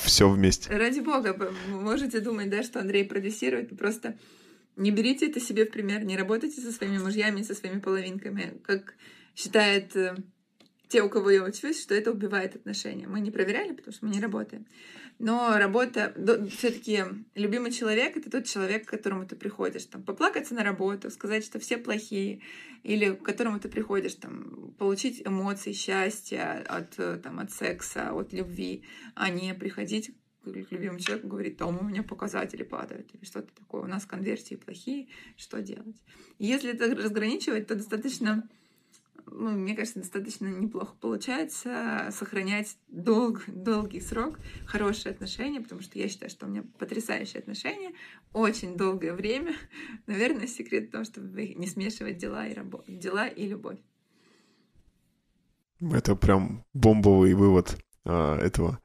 [0.03, 0.71] Все вместе.
[0.71, 4.17] Ради бога, можете думать, да, что Андрей продюсирует, просто
[4.77, 8.61] не берите это себе в пример, не работайте со своими мужьями, со своими половинками.
[8.63, 8.95] Как
[9.39, 10.15] считает э,
[10.89, 13.07] те, у кого я учусь, что это убивает отношения.
[13.07, 14.65] Мы не проверяли, потому что мы не работаем.
[15.17, 16.13] Но работа,
[16.49, 17.03] все-таки
[17.35, 21.59] любимый человек это тот человек, к которому ты приходишь, там, поплакаться на работу, сказать, что
[21.59, 22.41] все плохие,
[22.83, 28.83] или к которому ты приходишь, там, получить эмоции, счастья от, там, от секса, от любви,
[29.15, 30.11] а не приходить
[30.43, 34.55] к любимому человеку говорить, там у меня показатели падают, или что-то такое, у нас конверсии
[34.55, 35.97] плохие, что делать?
[36.39, 38.49] если это разграничивать, то достаточно
[39.31, 46.07] ну, мне кажется, достаточно неплохо получается сохранять долг, долгий срок хорошие отношения, потому что я
[46.07, 47.93] считаю, что у меня потрясающие отношения,
[48.33, 49.53] очень долгое время.
[50.07, 52.83] Наверное, секрет в том, чтобы не смешивать дела и, рабо...
[52.87, 53.79] дела и любовь.
[55.79, 58.79] Это прям бомбовый вывод а, этого.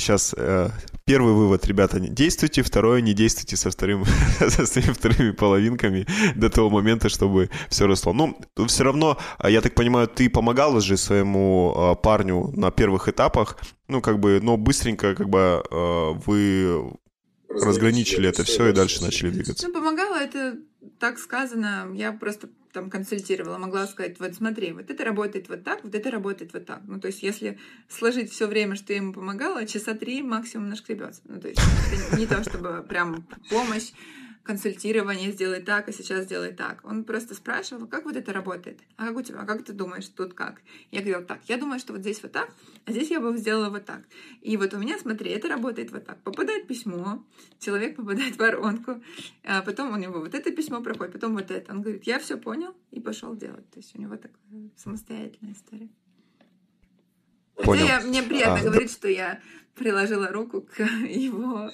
[0.00, 0.70] Сейчас э,
[1.04, 4.04] первый вывод, ребята, не действуйте, второе, не действуйте со, вторым,
[4.38, 8.12] со своими вторыми половинками до того момента, чтобы все росло.
[8.12, 8.36] Ну,
[8.66, 13.58] все равно, а, я так понимаю, ты помогала же своему э, парню на первых этапах,
[13.88, 16.92] ну, как бы, но быстренько, как бы, э, вы
[17.50, 19.68] разграничили это все и дальше начали двигаться.
[19.68, 20.56] Ну, помогала, это
[21.00, 21.90] так сказано.
[21.94, 26.10] Я просто там консультировала, могла сказать, вот смотри, вот это работает вот так, вот это
[26.10, 26.82] работает вот так.
[26.86, 31.22] Ну, то есть, если сложить все время, что я ему помогала, часа три максимум нашкребется.
[31.24, 33.90] Ну, то есть, это не то, чтобы прям помощь,
[34.50, 36.80] консультирование, сделай так, а сейчас сделай так.
[36.84, 38.80] Он просто спрашивал, как вот это работает?
[38.96, 39.40] А как у тебя?
[39.42, 40.60] А как ты думаешь, тут как?
[40.90, 42.52] Я говорила, так, я думаю, что вот здесь вот так,
[42.84, 44.02] а здесь я бы сделала вот так.
[44.40, 46.20] И вот у меня, смотри, это работает вот так.
[46.24, 47.24] Попадает письмо,
[47.60, 49.00] человек попадает в воронку,
[49.44, 51.72] а потом у него вот это письмо проходит, потом вот это.
[51.72, 53.70] Он говорит, я все понял и пошел делать.
[53.70, 55.90] То есть у него такая самостоятельная история.
[57.64, 57.86] Понял.
[57.86, 58.94] Я, мне приятно а, говорить, да.
[58.94, 59.40] что я
[59.74, 61.70] приложила руку к его,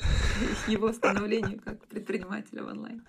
[0.68, 3.02] его становлению как предпринимателя в онлайн.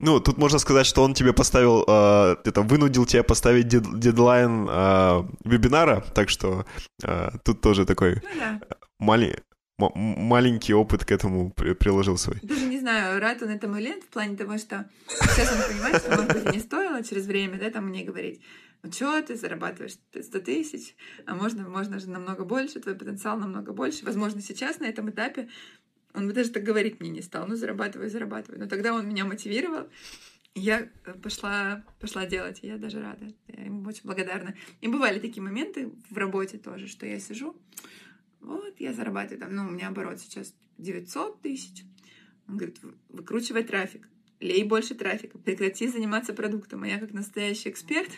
[0.00, 4.66] Ну, тут можно сказать, что он тебе поставил, э, это вынудил тебя поставить дед, дедлайн
[4.68, 6.66] э, вебинара, так что
[7.04, 8.60] э, тут тоже такой ну, да.
[8.98, 9.44] мали,
[9.78, 12.38] маленький опыт к этому при, приложил свой.
[12.42, 15.96] Даже не знаю, рад он этому или нет, в плане того, что сейчас он понимает,
[16.02, 18.40] что, может быть, не стоило через время, да, там мне говорить,
[18.90, 24.04] что ты зарабатываешь 100 тысяч, а можно, можно же намного больше, твой потенциал намного больше.
[24.04, 25.48] Возможно, сейчас на этом этапе
[26.14, 28.58] он бы даже так говорить мне не стал, ну зарабатывай, зарабатывай.
[28.58, 29.88] Но тогда он меня мотивировал,
[30.54, 34.54] я э, пошла, пошла делать, и я даже рада, я ему очень благодарна.
[34.80, 37.56] И бывали такие моменты в работе тоже, что я сижу,
[38.40, 41.84] вот я зарабатываю, там, ну, у меня оборот сейчас 900 тысяч.
[42.48, 44.08] Он говорит, выкручивай трафик,
[44.40, 46.82] лей больше трафика, прекрати заниматься продуктом.
[46.82, 48.10] А я как настоящий эксперт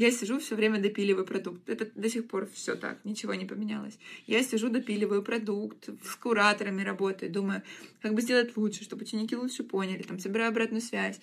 [0.00, 1.68] я сижу все время допиливаю продукт.
[1.68, 3.98] Это до сих пор все так, ничего не поменялось.
[4.26, 7.62] Я сижу, допиливаю продукт, с кураторами работаю, думаю,
[8.00, 11.20] как бы сделать лучше, чтобы ученики лучше поняли, там, собираю обратную связь.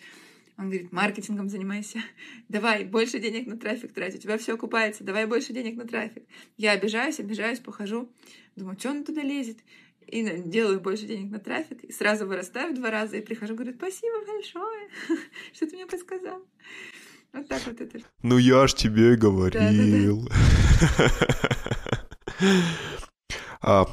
[0.60, 2.04] Он говорит, маркетингом занимайся.
[2.50, 4.14] Давай больше денег на трафик трать.
[4.14, 5.04] У тебя все окупается.
[5.04, 6.24] Давай больше денег на трафик.
[6.56, 8.12] Я обижаюсь, обижаюсь, похожу.
[8.56, 9.58] Думаю, что он туда лезет?
[10.06, 11.84] И делаю больше денег на трафик.
[11.84, 13.18] И сразу вырастаю в два раза.
[13.18, 14.90] И прихожу, говорю, спасибо большое,
[15.54, 16.44] что ты мне подсказал.
[17.34, 18.00] Вот так вот это.
[18.24, 20.30] Ну я ж тебе говорил.
[23.60, 23.88] А,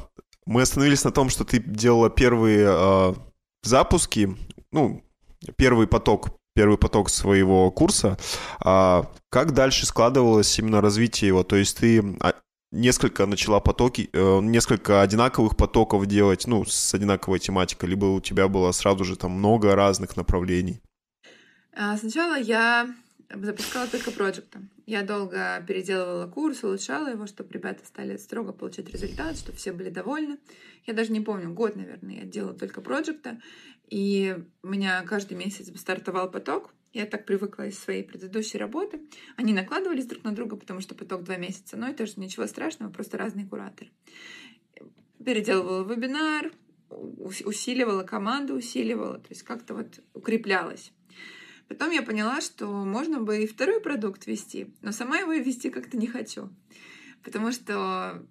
[0.45, 3.15] мы остановились на том, что ты делала первые а,
[3.63, 4.37] запуски,
[4.71, 5.03] ну,
[5.55, 8.17] первый поток, первый поток своего курса.
[8.59, 11.43] А как дальше складывалось именно развитие его?
[11.43, 12.03] То есть ты
[12.71, 18.47] несколько начала потоки, э, несколько одинаковых потоков делать, ну, с одинаковой тематикой, либо у тебя
[18.47, 20.81] было сразу же там много разных направлений?
[21.73, 22.87] Сначала я
[23.29, 24.59] запускала только проекты.
[24.85, 29.89] Я долго переделывала курс, улучшала его, чтобы ребята стали строго получать результат, чтобы все были
[29.89, 30.37] довольны.
[30.85, 33.41] Я даже не помню, год, наверное, я делала только проекты,
[33.89, 36.73] и у меня каждый месяц стартовал поток.
[36.93, 39.01] Я так привыкла из своей предыдущей работы.
[39.35, 41.75] Они накладывались друг на друга, потому что поток два месяца.
[41.75, 43.91] Но это же ничего страшного, просто разные кураторы.
[45.23, 46.53] Переделывала вебинар,
[46.89, 50.93] усиливала команду, усиливала, то есть как-то вот укреплялась.
[51.67, 55.97] Потом я поняла, что можно бы и второй продукт вести, но сама его вести как-то
[55.97, 56.49] не хочу.
[57.23, 58.23] Потому что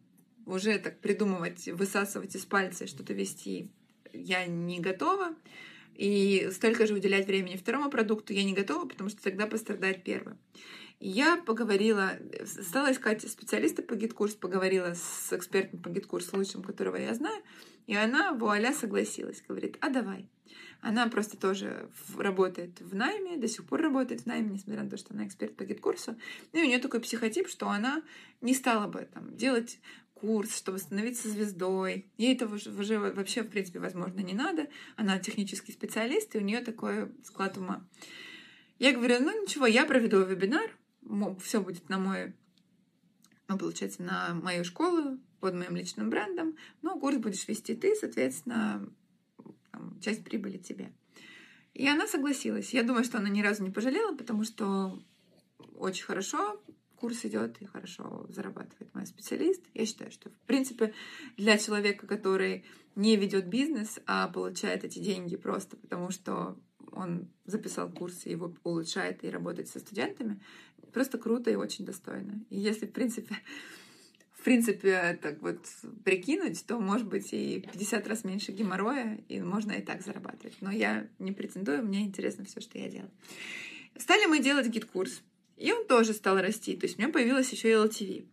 [0.47, 3.70] уже так придумывать, высасывать из пальца что-то вести
[4.12, 5.35] я не готова.
[5.95, 10.35] И столько же уделять времени второму продукту я не готова, потому что тогда пострадает первый.
[11.01, 12.12] Я поговорила,
[12.45, 17.43] стала искать специалиста по GetCourse, поговорила с экспертом по GetCourse, лучшим, которого я знаю,
[17.87, 19.43] и она, вуаля, согласилась.
[19.47, 20.28] Говорит, а давай.
[20.85, 24.99] Она просто тоже работает в найме, до сих пор работает в найме, несмотря на то,
[24.99, 26.15] что она эксперт по GetCourse.
[26.53, 28.03] Ну и у нее такой психотип, что она
[28.43, 29.78] не стала бы там делать
[30.12, 32.12] курс, чтобы становиться звездой.
[32.18, 34.66] Ей этого уже, вообще, в принципе, возможно, не надо.
[34.97, 37.82] Она технический специалист, и у нее такой склад ума.
[38.78, 40.70] Я говорю, ну ничего, я проведу вебинар,
[41.41, 42.35] все будет на мой
[43.49, 48.87] ну, получается, на мою школу под моим личным брендом, но курс будешь вести ты, соответственно,
[50.01, 50.93] часть прибыли тебе.
[51.75, 52.72] И она согласилась.
[52.72, 55.03] Я думаю, что она ни разу не пожалела, потому что
[55.75, 56.61] очень хорошо
[56.97, 59.62] курс идет и хорошо зарабатывает мой специалист.
[59.75, 60.95] Я считаю, что, в принципе,
[61.37, 62.64] для человека, который
[62.95, 66.57] не ведет бизнес, а получает эти деньги просто потому, что
[66.93, 70.41] он записал курс и его улучшает и работает со студентами,
[70.93, 72.45] просто круто и очень достойно.
[72.51, 73.37] И если, в принципе,
[74.45, 75.67] в принципе, так вот
[76.05, 80.55] прикинуть, то, может быть, и 50 раз меньше геморроя, и можно и так зарабатывать.
[80.61, 83.11] Но я не претендую, мне интересно все, что я делаю.
[83.97, 85.23] Стали мы делать GetCourse,
[85.57, 86.77] и он тоже стал расти.
[86.77, 88.27] То есть у меня появилась еще и LTV.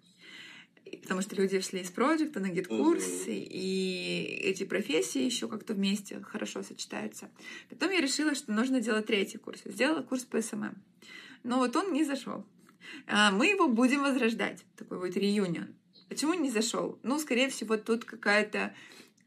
[1.01, 3.47] Потому что люди шли из проджекта на GetCourse, м-хм.
[3.49, 7.29] и эти профессии еще как-то вместе хорошо сочетаются.
[7.69, 9.61] Потом я решила, что нужно делать третий курс.
[9.63, 10.75] Сделала курс по SMM.
[11.43, 12.45] Но вот он не зашел.
[13.07, 14.65] А, мы его будем возрождать.
[14.75, 15.73] Такой будет reunion.
[16.11, 16.99] Почему не зашел?
[17.03, 18.75] Ну, скорее всего, тут какая-то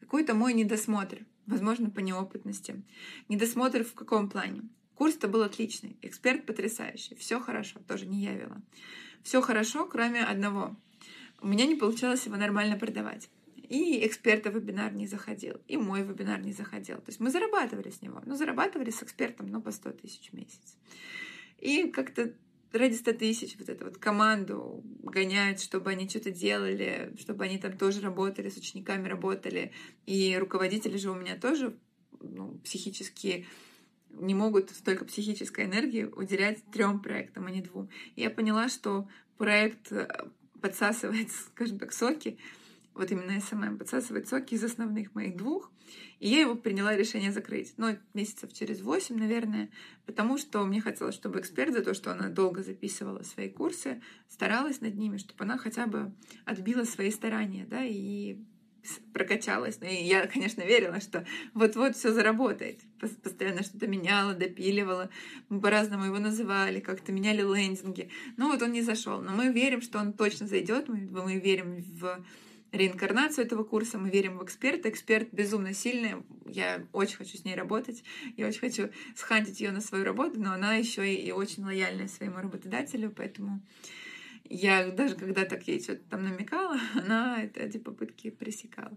[0.00, 2.82] какой-то мой недосмотр, возможно, по неопытности.
[3.30, 4.68] Недосмотр в каком плане?
[4.94, 8.60] Курс-то был отличный, эксперт потрясающий, все хорошо, тоже не я вела.
[9.22, 10.76] Все хорошо, кроме одного.
[11.40, 13.30] У меня не получалось его нормально продавать.
[13.56, 16.96] И эксперта вебинар не заходил, и мой вебинар не заходил.
[16.96, 20.34] То есть мы зарабатывали с него, но зарабатывали с экспертом, ну, по 100 тысяч в
[20.34, 20.76] месяц.
[21.56, 22.34] И как-то
[22.78, 27.76] ради 100 тысяч вот эту вот команду гоняют, чтобы они что-то делали, чтобы они там
[27.76, 29.72] тоже работали, с учениками работали.
[30.06, 31.76] И руководители же у меня тоже
[32.20, 33.46] ну, психически
[34.10, 37.88] не могут столько психической энергии уделять трем проектам, а не двум.
[38.16, 40.08] И я поняла, что проект э,
[40.60, 42.38] подсасывает, скажем так, соки,
[42.94, 45.72] вот именно SMM подсасывает соки из основных моих двух,
[46.20, 47.74] и я его приняла решение закрыть.
[47.76, 49.70] Ну, месяцев через восемь, наверное,
[50.06, 54.80] потому что мне хотелось, чтобы эксперт за то, что она долго записывала свои курсы, старалась
[54.80, 56.12] над ними, чтобы она хотя бы
[56.44, 58.38] отбила свои старания, да, и
[59.12, 59.80] прокачалась.
[59.80, 62.80] Ну, и я, конечно, верила, что вот-вот все заработает.
[63.00, 65.10] Постоянно что-то меняла, допиливала.
[65.48, 68.10] Мы по-разному его называли, как-то меняли лендинги.
[68.36, 69.20] Ну вот он не зашел.
[69.20, 70.88] Но мы верим, что он точно зайдет.
[70.88, 72.24] Мы, мы верим в
[72.74, 74.88] реинкарнацию этого курса, мы верим в эксперта.
[74.88, 76.16] Эксперт безумно сильный,
[76.46, 78.04] я очень хочу с ней работать,
[78.36, 82.38] я очень хочу схантить ее на свою работу, но она еще и, очень лояльная своему
[82.38, 83.62] работодателю, поэтому
[84.44, 88.96] я даже когда так ей что-то там намекала, она это, эти попытки пресекала.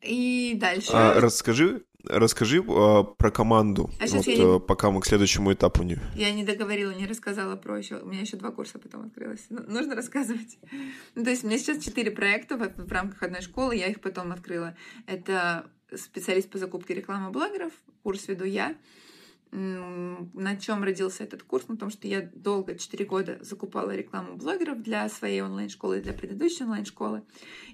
[0.00, 0.92] И дальше...
[0.92, 4.56] А, расскажи, расскажи а, про команду, а вот, я...
[4.56, 5.98] Э, пока мы к следующему этапу не...
[6.14, 7.98] Я не договорила, не рассказала про еще...
[7.98, 9.46] У меня еще два курса потом открылось.
[9.50, 10.58] Ну, нужно рассказывать.
[11.14, 14.00] Ну, то есть у меня сейчас четыре проекта в, в рамках одной школы, я их
[14.00, 14.76] потом открыла.
[15.06, 18.76] Это специалист по закупке рекламы блогеров, курс веду я,
[19.50, 21.68] на чем родился этот курс?
[21.68, 26.12] На том, что я долго, 4 года, закупала рекламу блогеров для своей онлайн-школы и для
[26.12, 27.22] предыдущей онлайн-школы.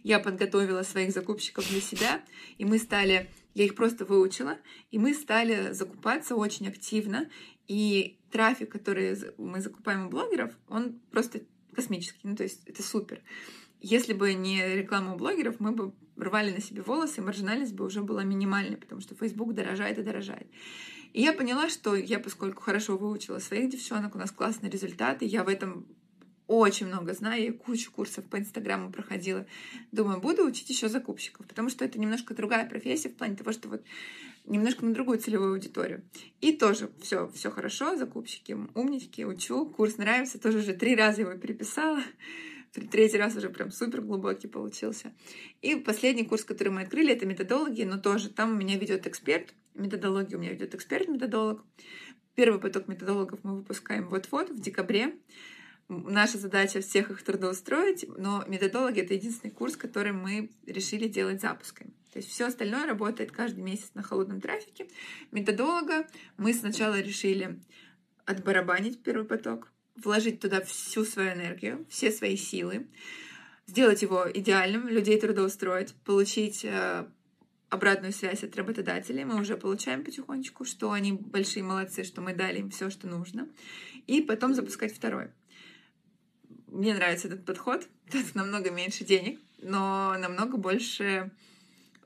[0.04, 2.22] Я подготовила своих закупщиков для себя,
[2.58, 4.58] и мы стали, я их просто выучила,
[4.90, 7.30] и мы стали закупаться очень активно.
[7.66, 11.40] И трафик, который мы закупаем у блогеров, он просто
[11.72, 13.22] космический, ну то есть это супер.
[13.80, 17.84] Если бы не реклама у блогеров, мы бы рвали на себе волосы, и маржинальность бы
[17.84, 20.46] уже была минимальной, потому что Facebook дорожает и дорожает.
[21.12, 25.44] И я поняла, что я, поскольку хорошо выучила своих девчонок, у нас классные результаты, я
[25.44, 25.86] в этом
[26.46, 29.46] очень много знаю, я кучу курсов по Инстаграму проходила.
[29.92, 33.68] Думаю, буду учить еще закупщиков, потому что это немножко другая профессия в плане того, что
[33.68, 33.82] вот
[34.44, 36.02] немножко на другую целевую аудиторию.
[36.40, 41.32] И тоже все, все хорошо, закупщики умнички, учу, курс нравится, тоже уже три раза его
[41.32, 42.02] переписала.
[42.90, 45.12] Третий раз уже прям супер глубокий получился.
[45.62, 49.54] И последний курс, который мы открыли, это методологии, но тоже там у меня ведет эксперт,
[49.74, 51.62] методологию у меня ведет эксперт-методолог.
[52.34, 55.14] Первый поток методологов мы выпускаем вот-вот, в декабре.
[55.88, 61.90] Наша задача всех их трудоустроить, но методологи— это единственный курс, который мы решили делать запусками.
[62.12, 64.86] То есть все остальное работает каждый месяц на холодном трафике.
[65.30, 66.06] Методолога
[66.36, 67.58] мы сначала решили
[68.24, 72.86] отбарабанить первый поток, вложить туда всю свою энергию, все свои силы,
[73.66, 77.06] сделать его идеальным, людей трудоустроить, получить э,
[77.68, 79.24] обратную связь от работодателей.
[79.24, 83.48] Мы уже получаем потихонечку, что они большие молодцы, что мы дали им все, что нужно.
[84.06, 85.28] И потом запускать второй.
[86.74, 87.86] Мне нравится этот подход.
[88.10, 91.30] Тут намного меньше денег, но намного больше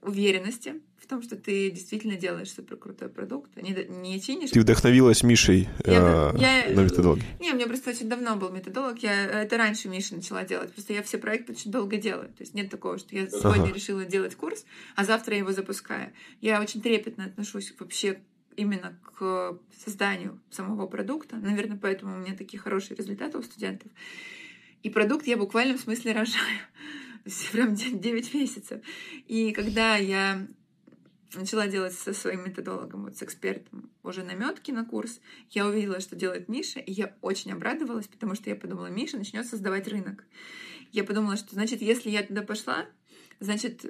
[0.02, 4.50] уверенности, в том, что ты действительно делаешь супер крутой продукт, а не, не чинишь.
[4.50, 7.24] Ты вдохновилась Мишей я, э, я, на методологии?
[7.40, 8.98] Не, у меня просто очень давно был методолог.
[8.98, 10.72] Я это раньше Миша начала делать.
[10.72, 12.28] Просто я все проекты очень долго делаю.
[12.28, 13.72] То есть нет такого, что я сегодня ага.
[13.72, 14.66] решила делать курс,
[14.96, 16.12] а завтра я его запускаю.
[16.42, 18.20] Я очень трепетно отношусь вообще
[18.56, 21.36] именно к созданию самого продукта.
[21.36, 23.90] Наверное, поэтому у меня такие хорошие результаты у студентов.
[24.82, 26.60] И продукт я буквально в смысле рожаю.
[27.52, 28.80] Прям 9 месяцев.
[29.26, 30.46] И когда я
[31.34, 35.20] начала делать со своим методологом, вот с экспертом, уже наметки на курс,
[35.50, 39.46] я увидела, что делает Миша, и я очень обрадовалась, потому что я подумала, Миша начнет
[39.46, 40.24] создавать рынок.
[40.92, 42.86] Я подумала, что, значит, если я туда пошла,
[43.40, 43.84] значит,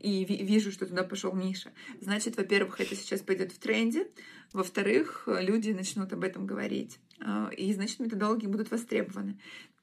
[0.00, 4.08] и вижу, что туда пошел Миша, значит, во-первых, это сейчас пойдет в тренде,
[4.52, 9.38] во-вторых, люди начнут об этом говорить, а, и, значит, методологи будут востребованы.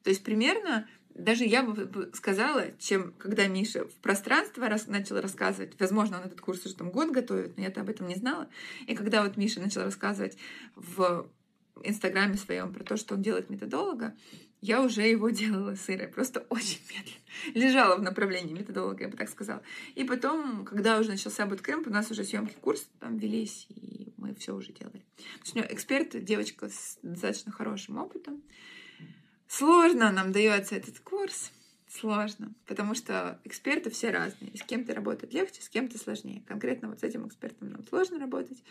[0.06, 0.86] То есть примерно
[1.16, 6.40] даже я бы сказала, чем когда Миша в пространство рас, начал рассказывать, возможно, он этот
[6.40, 8.46] курс уже там год готовит, но я-то об этом не знала.
[8.86, 10.38] И когда вот Миша начал рассказывать
[10.76, 11.28] в
[11.82, 14.14] Инстаграме своем про то, что он делает методолога,
[14.60, 17.66] я уже его делала сырой, просто очень медленно.
[17.66, 19.60] Лежала в направлении методолога, я бы так сказала.
[19.96, 24.36] И потом, когда уже начался буткемп, у нас уже съемки курса там велись, и мы
[24.36, 25.04] все уже делали.
[25.40, 28.40] Потому что эксперт, девочка с достаточно хорошим опытом,
[29.48, 31.52] Сложно нам дается этот курс,
[31.88, 34.50] сложно, потому что эксперты все разные.
[34.50, 36.42] И с кем-то работать легче, с кем-то сложнее.
[36.46, 38.62] Конкретно вот с этим экспертом нам сложно работать,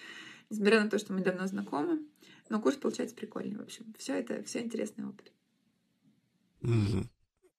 [0.49, 2.01] несмотря на то, что мы давно знакомы.
[2.49, 3.93] Но курс получается прикольный, в общем.
[3.97, 5.31] Все это, все интересный опыт.
[6.61, 7.07] Mm-hmm.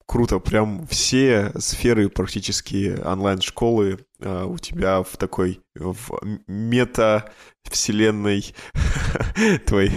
[0.07, 8.54] Круто, прям все сферы практически онлайн-школы а, у тебя в такой в мета-вселенной
[9.66, 9.90] твоей,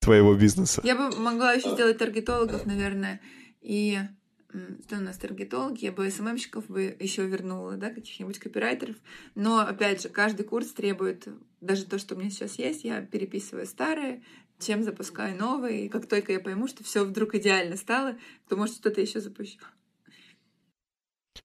[0.00, 0.82] твоего бизнеса.
[0.84, 3.20] Я бы могла еще сделать таргетологов, наверное,
[3.60, 4.00] и
[4.86, 8.96] что у нас таргетологи, я бы СММщиков бы еще вернула, да, каких-нибудь копирайтеров.
[9.34, 11.28] Но, опять же, каждый курс требует,
[11.60, 14.22] даже то, что у меня сейчас есть, я переписываю старые,
[14.58, 15.86] чем запускаю новые.
[15.86, 18.16] И как только я пойму, что все вдруг идеально стало,
[18.48, 19.58] то, может, что-то еще запущу.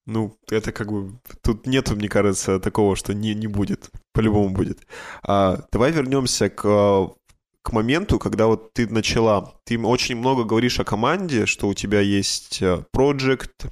[0.05, 1.19] Ну, это как бы...
[1.43, 3.89] Тут нету, мне кажется, такого, что не, не будет.
[4.13, 4.79] По-любому будет.
[5.23, 7.15] А, давай вернемся к
[7.63, 12.01] к моменту, когда вот ты начала, ты очень много говоришь о команде, что у тебя
[12.01, 13.67] есть проект,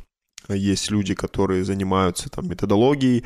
[0.49, 3.23] э, есть люди, которые занимаются там методологией,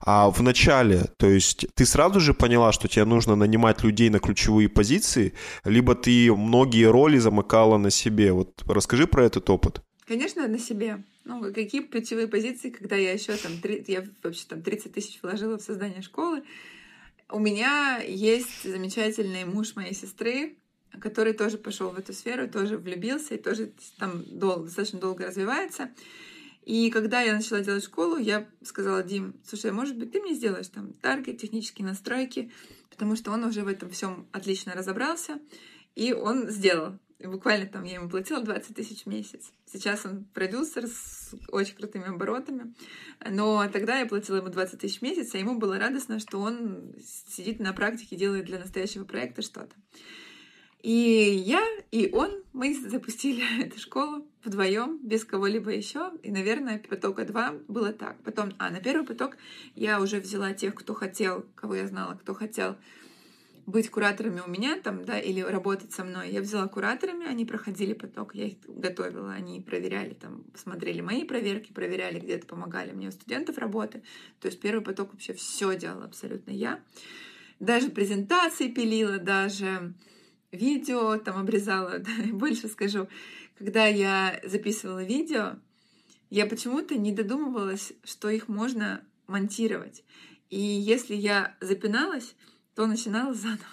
[0.00, 4.18] а в начале, то есть ты сразу же поняла, что тебе нужно нанимать людей на
[4.18, 5.32] ключевые позиции,
[5.64, 8.32] либо ты многие роли замыкала на себе.
[8.32, 9.80] Вот расскажи про этот опыт.
[10.06, 11.02] Конечно, на себе.
[11.24, 13.52] Ну, какие ключевые позиции, когда я еще там,
[13.86, 16.42] я вообще там 30 тысяч вложила в создание школы,
[17.30, 20.58] у меня есть замечательный муж моей сестры,
[21.00, 25.90] который тоже пошел в эту сферу, тоже влюбился и тоже там дол- достаточно долго развивается.
[26.64, 30.34] И когда я начала делать школу, я сказала, Дим, слушай, а может быть, ты мне
[30.34, 32.50] сделаешь там таргет, технические настройки,
[32.90, 35.40] потому что он уже в этом всем отлично разобрался,
[35.94, 36.98] и он сделал.
[37.18, 39.52] И буквально там я ему платила 20 тысяч в месяц.
[39.70, 42.74] Сейчас он продюсер с очень крутыми оборотами.
[43.30, 46.94] Но тогда я платила ему 20 тысяч в месяц, а ему было радостно, что он
[47.28, 49.74] сидит на практике, делает для настоящего проекта что-то.
[50.82, 56.12] И я, и он, мы запустили эту школу вдвоем, без кого-либо еще.
[56.22, 58.16] И, наверное, потока два было так.
[58.22, 59.36] Потом, а на первый поток
[59.74, 62.76] я уже взяла тех, кто хотел, кого я знала, кто хотел
[63.66, 66.30] быть кураторами у меня там, да, или работать со мной.
[66.30, 71.72] Я взяла кураторами, они проходили поток, я их готовила, они проверяли там, смотрели мои проверки,
[71.72, 74.02] проверяли где-то, помогали мне у студентов работы.
[74.40, 76.80] То есть первый поток вообще все делала абсолютно я.
[77.60, 79.94] Даже презентации пилила, даже
[80.52, 83.08] видео там обрезала, да, больше скажу.
[83.56, 85.56] Когда я записывала видео,
[86.30, 90.04] я почему-то не додумывалась, что их можно монтировать.
[90.50, 92.34] И если я запиналась,
[92.74, 93.64] то начинала заново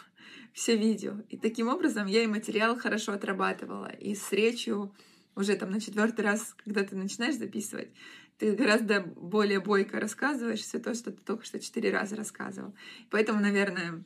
[0.54, 1.16] все видео.
[1.30, 3.88] И таким образом я и материал хорошо отрабатывала.
[3.88, 4.94] И с речью
[5.36, 7.90] уже там на четвертый раз, когда ты начинаешь записывать,
[8.38, 12.74] ты гораздо более бойко рассказываешь все то, что ты только что четыре раза рассказывал.
[13.10, 14.04] Поэтому, наверное,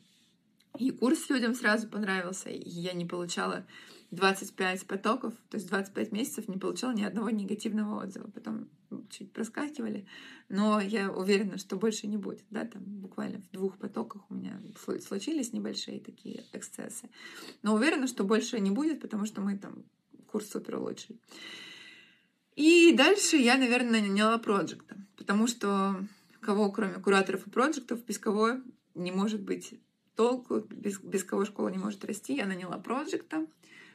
[0.78, 3.66] и курс людям сразу понравился, и я не получала
[4.10, 8.30] 25 потоков, то есть 25 месяцев не получала ни одного негативного отзыва.
[8.30, 8.68] Потом
[9.10, 10.06] чуть проскакивали,
[10.48, 12.44] но я уверена, что больше не будет.
[12.50, 14.60] Да, там буквально в двух потоках у меня
[15.06, 17.10] случились небольшие такие эксцессы.
[17.62, 19.84] Но уверена, что больше не будет, потому что мы там
[20.26, 21.18] курс супер улучшили.
[22.54, 26.06] И дальше я, наверное, наняла проекта, потому что
[26.40, 28.60] кого, кроме кураторов и проектов, без кого
[28.94, 29.74] не может быть
[30.14, 32.34] толку, без, без кого школа не может расти.
[32.34, 33.46] Я наняла проекта.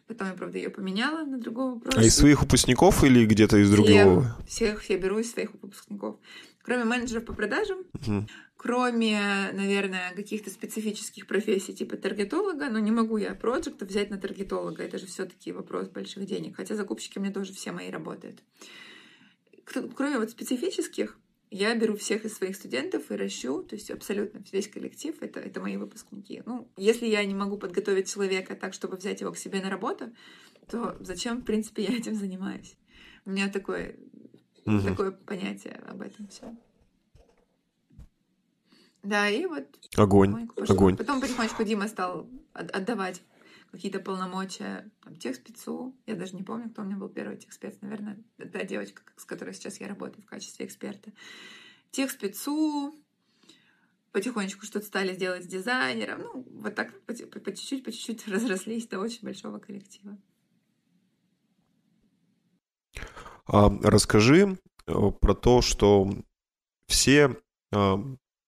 [0.07, 2.01] Потом я, правда, ее поменяла на другого проекта.
[2.01, 4.35] А из своих выпускников или где-то из другого?
[4.47, 6.17] Всех, всех я беру из своих выпускников.
[6.63, 8.27] Кроме менеджеров по продажам, угу.
[8.55, 14.83] кроме, наверное, каких-то специфических профессий типа таргетолога, но не могу я проекта взять на таргетолога.
[14.83, 16.57] Это же все-таки вопрос больших денег.
[16.57, 18.43] Хотя закупщики меня тоже все мои работают.
[19.95, 21.17] Кроме вот специфических,
[21.51, 25.59] я беру всех из своих студентов и ращу, то есть абсолютно весь коллектив— это, это
[25.59, 26.41] мои выпускники.
[26.45, 30.13] Ну, если я не могу подготовить человека так, чтобы взять его к себе на работу,
[30.69, 32.77] то зачем, в принципе, я этим занимаюсь?
[33.25, 33.97] У меня такое,
[34.65, 34.81] угу.
[34.81, 36.55] такое понятие об этом все.
[39.03, 39.65] Да, и вот...
[39.97, 40.95] Огонь, огонь.
[40.95, 43.21] Потом потихонечку Дима стал отдавать
[43.71, 45.95] какие-то полномочия там, техспецу.
[46.05, 47.75] Я даже не помню, кто у меня был первый техспец.
[47.81, 51.11] Наверное, та девочка, с которой сейчас я работаю в качестве эксперта.
[51.91, 52.93] Техспецу,
[54.11, 56.21] потихонечку что-то стали делать с дизайнером.
[56.21, 60.17] Ну, вот так по чуть-чуть, по чуть-чуть разрослись до очень большого коллектива.
[63.47, 66.09] А, расскажи э, про то, что
[66.87, 67.37] все,
[67.73, 67.99] а,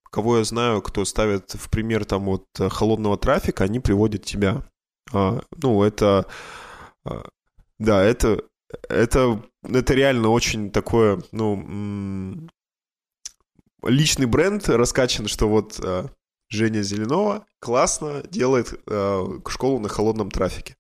[0.04, 4.70] кого я знаю, кто ставит в пример там вот холодного трафика, они приводят тебя.
[5.12, 6.28] А, ну, это...
[7.80, 8.42] Да, это,
[8.88, 12.48] это, это реально очень такое, ну,
[13.84, 16.08] личный бренд раскачан, что вот э,
[16.50, 18.74] Женя Зеленова классно делает
[19.50, 20.78] школу на холодном трафике.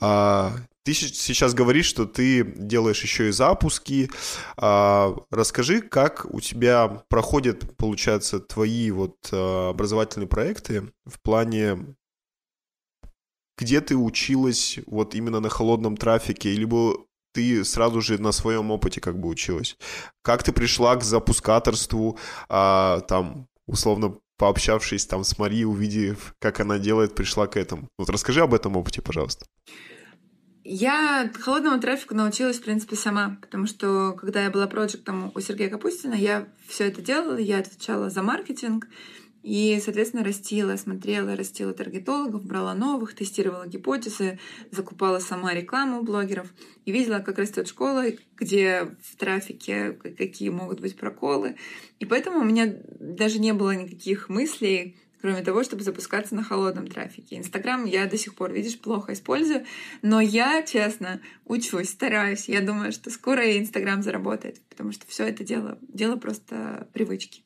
[0.00, 0.52] А,
[0.82, 4.10] ты сейчас говоришь, что ты делаешь еще и запуски.
[4.56, 11.94] А, расскажи, как у тебя проходят, получается, твои вот образовательные проекты в плане
[13.56, 16.96] где ты училась вот именно на холодном трафике, либо
[17.32, 19.76] ты сразу же на своем опыте как бы училась.
[20.22, 26.78] Как ты пришла к запускаторству, а, там, условно пообщавшись там с Марией, увидев, как она
[26.78, 27.88] делает, пришла к этому.
[27.98, 29.46] Вот расскажи об этом опыте, пожалуйста.
[30.66, 35.68] Я холодному трафику научилась, в принципе, сама, потому что когда я была проектом у Сергея
[35.68, 38.86] Капустина, я все это делала, я отвечала за маркетинг,
[39.44, 44.38] и, соответственно, растила, смотрела, растила таргетологов, брала новых, тестировала гипотезы,
[44.70, 46.48] закупала сама рекламу у блогеров
[46.86, 48.04] и видела, как растет школа,
[48.38, 51.56] где в трафике какие могут быть проколы.
[52.00, 56.86] И поэтому у меня даже не было никаких мыслей, кроме того, чтобы запускаться на холодном
[56.86, 57.36] трафике.
[57.36, 59.66] Инстаграм я до сих пор, видишь, плохо использую,
[60.00, 62.48] но я, честно, учусь, стараюсь.
[62.48, 67.42] Я думаю, что скоро и Инстаграм заработает, потому что все это дело, дело просто привычки.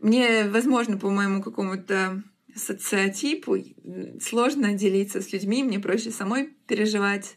[0.00, 2.22] Мне, возможно, по моему какому-то
[2.54, 3.56] социотипу
[4.20, 7.36] сложно делиться с людьми, мне проще самой переживать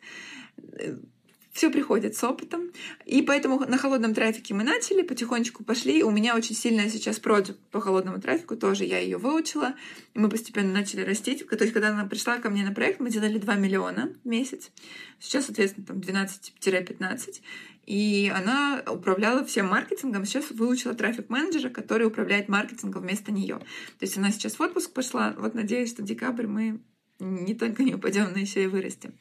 [1.59, 2.71] все приходит с опытом.
[3.05, 6.03] И поэтому на холодном трафике мы начали, потихонечку пошли.
[6.03, 9.75] У меня очень сильная сейчас проект по холодному трафику, тоже я ее выучила.
[10.13, 11.45] И мы постепенно начали растить.
[11.45, 14.71] То есть, когда она пришла ко мне на проект, мы делали 2 миллиона в месяц.
[15.19, 17.41] Сейчас, соответственно, там 12-15.
[17.89, 20.23] И она управляла всем маркетингом.
[20.23, 23.57] Сейчас выучила трафик-менеджера, который управляет маркетингом вместо нее.
[23.57, 25.33] То есть она сейчас в отпуск пошла.
[25.39, 26.81] Вот надеюсь, что в декабрь мы
[27.17, 29.15] не только не упадем, но еще и вырастем.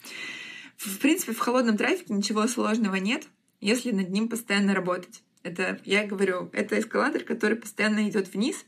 [0.76, 3.26] В принципе, в холодном трафике ничего сложного нет,
[3.62, 5.22] если над ним постоянно работать.
[5.42, 8.66] Это, я говорю, это эскалатор, который постоянно идет вниз.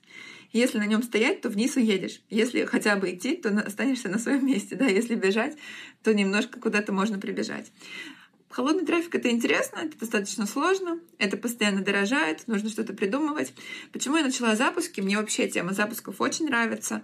[0.50, 2.22] Если на нем стоять, то вниз уедешь.
[2.30, 4.76] Если хотя бы идти, то останешься на своем месте.
[4.76, 4.86] Да?
[4.86, 5.58] Если бежать,
[6.02, 7.70] то немножко куда-то можно прибежать.
[8.50, 13.54] Холодный трафик— это интересно, это достаточно сложно, это постоянно дорожает, нужно что-то придумывать.
[13.92, 15.00] Почему я начала запуски?
[15.00, 17.02] Мне вообще тема запусков очень нравится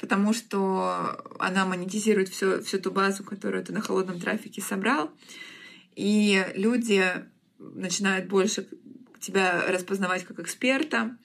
[0.00, 5.10] потому что она монетизирует всю, всю ту базу, которую ты на холодном трафике собрал,
[5.96, 7.04] и люди
[7.58, 8.68] начинают больше
[9.20, 11.16] тебя распознавать как эксперта.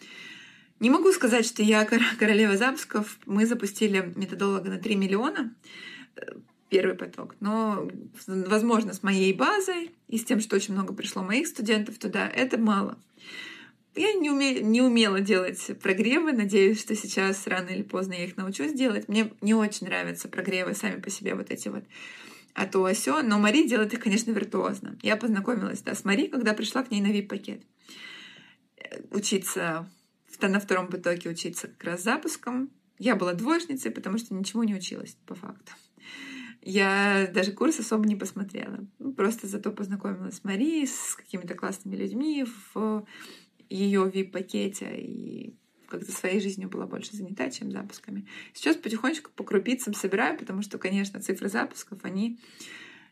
[0.79, 3.19] Не могу сказать, что я королева запусков.
[3.25, 5.53] Мы запустили методолога на 3 миллиона,
[6.73, 7.35] первый поток.
[7.39, 7.87] Но,
[8.25, 12.57] возможно, с моей базой и с тем, что очень много пришло моих студентов туда, это
[12.57, 12.97] мало.
[13.95, 14.59] Я не, уме...
[14.59, 16.31] не умела делать прогревы.
[16.33, 19.07] Надеюсь, что сейчас рано или поздно я их научусь делать.
[19.07, 21.83] Мне не очень нравятся прогревы сами по себе, вот эти вот
[22.55, 23.21] а то, а сё.
[23.21, 24.97] Но Мари делает их, конечно, виртуозно.
[25.03, 27.61] Я познакомилась да, с Мари, когда пришла к ней на VIP-пакет.
[28.77, 29.87] Э, учиться,
[30.41, 32.71] на втором потоке учиться как раз запуском.
[32.97, 35.71] Я была двоечницей, потому что ничего не училась, по факту.
[36.65, 38.87] Я даже курс особо не посмотрела.
[38.99, 43.05] Ну, просто зато познакомилась с Мари, с какими-то классными людьми в
[43.69, 45.55] ее VIP-пакете и
[45.89, 48.25] как-то своей жизнью была больше занята, чем запусками.
[48.53, 52.39] Сейчас потихонечку по крупицам собираю, потому что, конечно, цифры запусков, они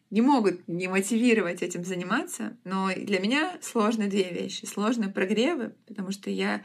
[0.09, 4.65] не могут не мотивировать этим заниматься, но для меня сложны две вещи.
[4.65, 6.63] Сложны прогревы, потому что я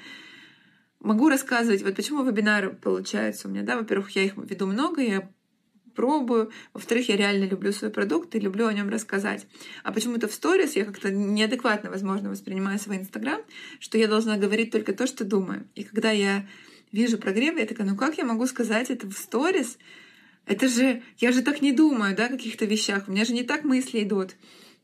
[1.00, 5.30] могу рассказывать, вот почему вебинары получаются у меня, да, во-первых, я их веду много, я
[5.96, 6.52] пробую.
[6.72, 9.46] Во-вторых, я реально люблю свой продукт и люблю о нем рассказать.
[9.82, 13.40] А почему-то в сторис я как-то неадекватно, возможно, воспринимаю свой Инстаграм,
[13.80, 15.66] что я должна говорить только то, что думаю.
[15.74, 16.46] И когда я
[16.92, 19.78] вижу прогрев, я такая, ну как я могу сказать это в сторис?
[20.46, 23.08] Это же, я же так не думаю, да, о каких-то вещах.
[23.08, 24.36] У меня же не так мысли идут.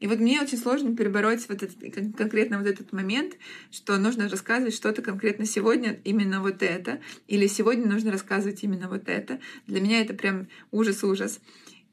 [0.03, 1.77] И вот мне очень сложно перебороть вот этот,
[2.17, 3.35] конкретно вот этот момент,
[3.71, 9.09] что нужно рассказывать что-то конкретно сегодня, именно вот это, или сегодня нужно рассказывать именно вот
[9.09, 9.39] это.
[9.69, 11.39] Для меня это прям ужас-ужас.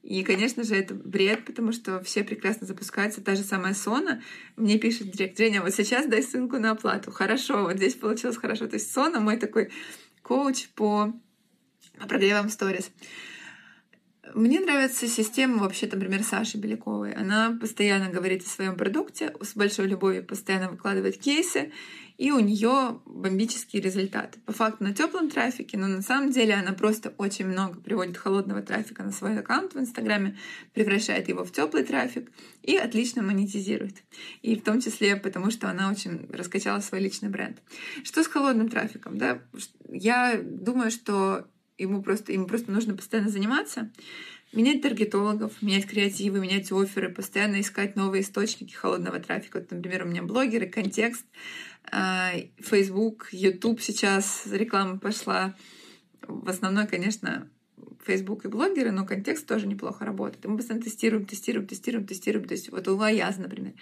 [0.02, 3.22] И, конечно же, это бред, потому что все прекрасно запускаются.
[3.22, 4.24] Та же самая Сона
[4.56, 7.12] мне пишет директ, Женя, вот сейчас дай ссылку на оплату.
[7.12, 8.66] Хорошо, вот здесь получилось хорошо.
[8.66, 9.70] То есть Сона мой такой
[10.24, 11.14] коуч по
[12.08, 12.90] прогревам сторис.
[14.34, 17.14] Мне нравится система вообще, например, Саши Беляковой.
[17.14, 21.72] Она постоянно говорит о своем продукте, с большой любовью постоянно выкладывает кейсы,
[22.18, 24.40] и у нее бомбические результаты.
[24.42, 28.62] По факту на теплом трафике, но на самом деле она просто очень много приводит холодного
[28.62, 30.38] трафика на свой аккаунт в Инстаграме,
[30.74, 32.30] превращает его в теплый трафик
[32.62, 34.04] и отлично монетизирует.
[34.42, 37.62] И в том числе потому, что она очень раскачала свой личный бренд.
[38.04, 39.18] Что с холодным трафиком?
[39.18, 39.40] Да?
[39.88, 41.48] Я думаю, что
[41.80, 43.90] ему просто, ему просто нужно постоянно заниматься,
[44.54, 49.60] менять таргетологов, менять креативы, менять оферы, постоянно искать новые источники холодного трафика.
[49.60, 51.26] Вот, например, у меня блогеры, контекст,
[51.92, 55.56] а, Facebook, YouTube сейчас реклама пошла.
[56.28, 57.50] В основном, конечно,
[58.10, 60.44] Facebook и блогеры, но контекст тоже неплохо работает.
[60.44, 62.48] И мы постоянно тестируем, тестируем, тестируем, тестируем.
[62.48, 63.74] То есть вот у Аяза, например,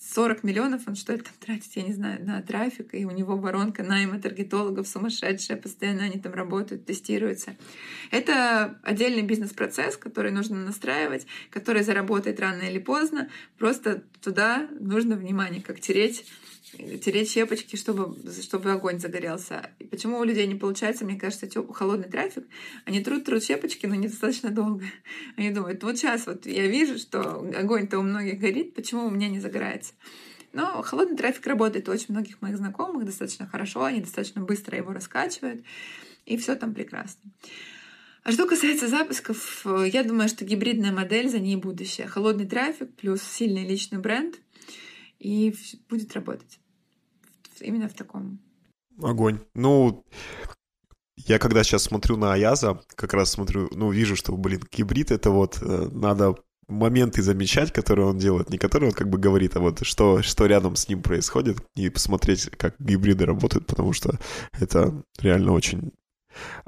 [0.00, 3.36] 40 миллионов, он что это там тратит, я не знаю, на трафик, и у него
[3.36, 7.56] воронка найма таргетологов сумасшедшая, постоянно они там работают, тестируются.
[8.10, 13.28] Это отдельный бизнес-процесс, который нужно настраивать, который заработает рано или поздно.
[13.58, 16.24] Просто туда нужно внимание, как тереть
[16.72, 19.70] тереть щепочки, чтобы, чтобы огонь загорелся.
[19.78, 22.46] И почему у людей не получается, мне кажется, тёп, холодный трафик,
[22.84, 24.84] они трут, трут щепочки, но недостаточно долго.
[25.36, 29.28] Они думают, вот сейчас вот я вижу, что огонь-то у многих горит, почему у меня
[29.28, 29.92] не загорается?
[30.52, 34.92] Но холодный трафик работает у очень многих моих знакомых достаточно хорошо, они достаточно быстро его
[34.92, 35.62] раскачивают,
[36.26, 37.30] и все там прекрасно.
[38.24, 42.06] А что касается запусков, я думаю, что гибридная модель, за ней будущее.
[42.08, 44.36] Холодный трафик плюс сильный личный бренд—
[45.18, 45.54] и
[45.88, 46.60] будет работать
[47.60, 48.40] именно в таком.
[49.02, 49.40] Огонь.
[49.54, 50.04] Ну,
[51.16, 55.30] я когда сейчас смотрю на Аяза, как раз смотрю, ну, вижу, что, блин, гибрид— это
[55.30, 56.36] вот э, надо
[56.68, 60.46] моменты замечать, которые он делает, не которые он как бы говорит, а вот что, что
[60.46, 64.18] рядом с ним происходит, и посмотреть, как гибриды работают, потому что
[64.52, 65.92] это реально очень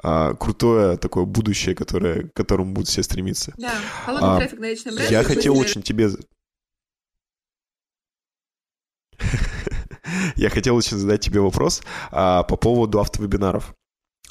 [0.03, 3.53] а, крутое такое будущее, которое, к которому будут все стремиться.
[3.57, 3.73] Да,
[4.05, 5.13] холодный а, трафик на личном бренде.
[5.13, 6.09] Я хотел очень тебе
[10.35, 13.73] Я хотел очень задать тебе вопрос а, по поводу автовебинаров.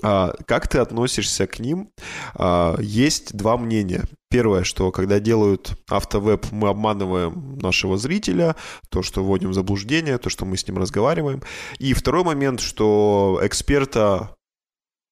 [0.02, 1.90] А, как ты относишься к ним?
[2.34, 4.04] А, есть два мнения.
[4.30, 8.56] Первое, что когда делают автовеб, мы обманываем нашего зрителя,
[8.88, 11.42] то, что вводим в заблуждение, то, что мы с ним разговариваем.
[11.78, 14.36] И второй момент, что эксперта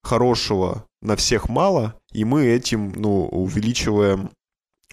[0.03, 4.31] хорошего на всех мало, и мы этим ну, увеличиваем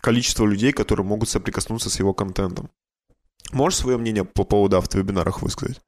[0.01, 2.69] количество людей, которые могут соприкоснуться с его контентом.
[3.51, 5.79] Можешь свое мнение по поводу автовебинаров высказать?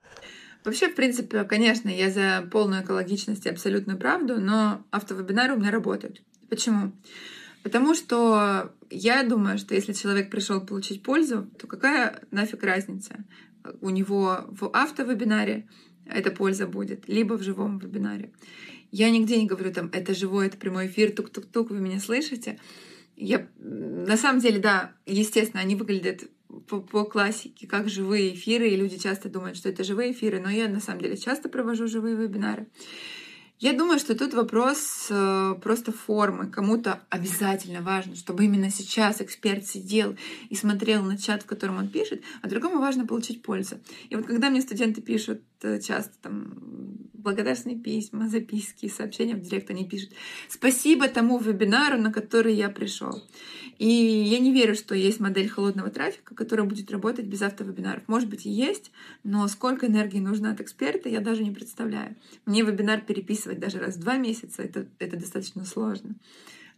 [0.64, 5.72] Вообще, в принципе, конечно, я за полную экологичность и абсолютную правду, но автовебинары у меня
[5.72, 6.22] работают.
[6.50, 6.92] Почему?
[7.64, 13.26] Потому что я думаю, что если человек пришел получить пользу, то какая нафиг разница?
[13.82, 15.68] У него в автовебинаре
[16.06, 18.32] эта польза будет, либо в живом вебинаре.
[18.92, 22.60] Я нигде не говорю там, это живой, это прямой эфир, тук-тук-тук, вы меня слышите.
[23.16, 26.24] Я, на самом деле, да, естественно, они выглядят
[26.68, 30.50] по, по классике, как живые эфиры, и люди часто думают, что это живые эфиры, но
[30.50, 32.68] я на самом деле часто провожу живые вебинары.
[33.60, 36.46] Я думаю, что тут вопрос э, просто формы.
[36.46, 40.16] Кому-то обязательно важно, чтобы именно сейчас эксперт сидел
[40.50, 43.80] и смотрел на чат, в котором он пишет, а другому важно получить пользу.
[44.10, 46.54] И вот когда мне студенты пишут э, часто там
[47.14, 50.12] благодарственные письма, записки, сообщения в директ, они пишут
[50.50, 53.24] «Спасибо тому вебинару, на который я пришел».
[53.78, 58.04] И я не верю, что есть модель холодного трафика, которая будет работать без автовебинаров.
[58.08, 58.92] Может быть и есть,
[59.24, 62.16] но сколько энергии нужно от эксперта, я даже не представляю.
[62.46, 66.16] Мне вебинар переписывать даже раз в два месяца, это, это достаточно сложно.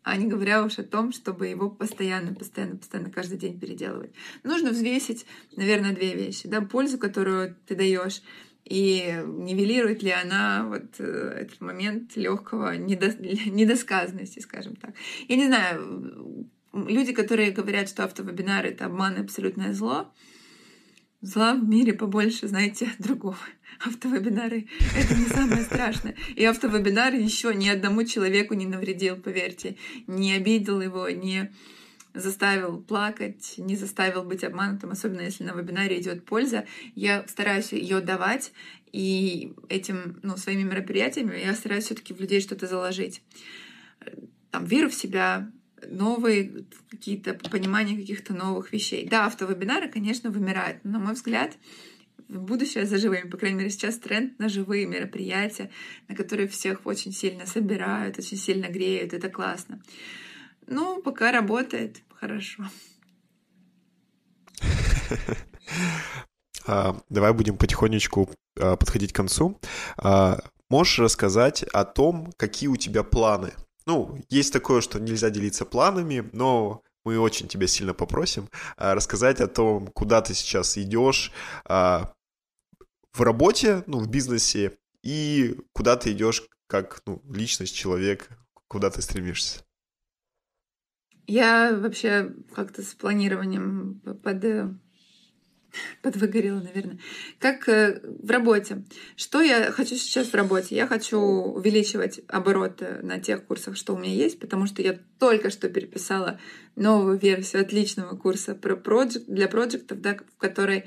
[0.03, 4.11] А не говоря уж о том, чтобы его постоянно, постоянно, постоянно каждый день переделывать.
[4.43, 5.25] Нужно взвесить,
[5.55, 6.47] наверное, две вещи.
[6.47, 6.61] Да?
[6.61, 8.21] Пользу, которую ты даешь,
[8.63, 11.03] и нивелирует ли она вот э,
[11.41, 13.15] этот момент легкого недос...
[13.19, 14.93] недосказанности, скажем так.
[15.27, 20.13] Я не знаю, люди, которые говорят, что автовебинары— это обман и абсолютное зло,
[21.21, 23.37] зла в мире побольше, знаете, другого.
[23.85, 24.67] Автовебинары—
[24.97, 26.15] это не самое страшное.
[26.35, 29.77] И автовебинар еще ни одному человеку не навредил, поверьте.
[30.07, 31.51] Не обидел его, не
[32.13, 36.65] заставил плакать, не заставил быть обманутым, особенно если на вебинаре идет польза.
[36.95, 38.51] Я стараюсь ее давать,
[38.91, 43.21] и этим, ну, своими мероприятиями я стараюсь все-таки в людей что-то заложить.
[44.51, 45.51] Там, веру в себя,
[45.87, 49.07] новые какие-то понимания каких-то новых вещей.
[49.07, 51.57] Да, автовебинары, конечно, вымирают, но, на мой взгляд,
[52.27, 53.29] будущее за живыми.
[53.29, 55.71] По крайней мере, сейчас тренд на живые мероприятия,
[56.07, 59.13] на которые всех очень сильно собирают, очень сильно греют.
[59.13, 59.81] Это классно.
[60.67, 62.63] Ну, пока работает, хорошо.
[66.67, 68.29] А, давай будем потихонечку
[68.59, 69.59] а, подходить к концу.
[69.97, 70.39] А,
[70.69, 73.53] можешь рассказать о том, какие у тебя планы?
[73.85, 79.47] Ну, есть такое, что нельзя делиться планами, но мы очень тебя сильно попросим рассказать о
[79.47, 81.31] том, куда ты сейчас идешь
[81.67, 82.13] в
[83.17, 88.29] работе, ну, в бизнесе, и куда ты идешь как ну, личность, человек,
[88.67, 89.63] куда ты стремишься.
[91.25, 94.43] Я вообще как-то с планированием под
[96.01, 96.99] подвыгорела, наверное.
[97.39, 98.83] Как э, в работе.
[99.15, 100.75] Что я хочу сейчас в работе?
[100.75, 105.49] Я хочу увеличивать обороты на тех курсах, что у меня есть, потому что я только
[105.49, 106.39] что переписала
[106.75, 110.85] новую версию отличного курса про project, для проектов, да, в которой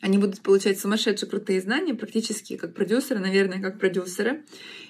[0.00, 4.44] они будут получать сумасшедшие крутые знания, практически как продюсеры, наверное, как продюсеры.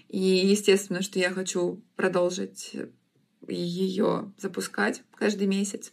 [0.08, 2.74] И естественно, что я хочу продолжить
[3.46, 5.92] ее запускать каждый месяц.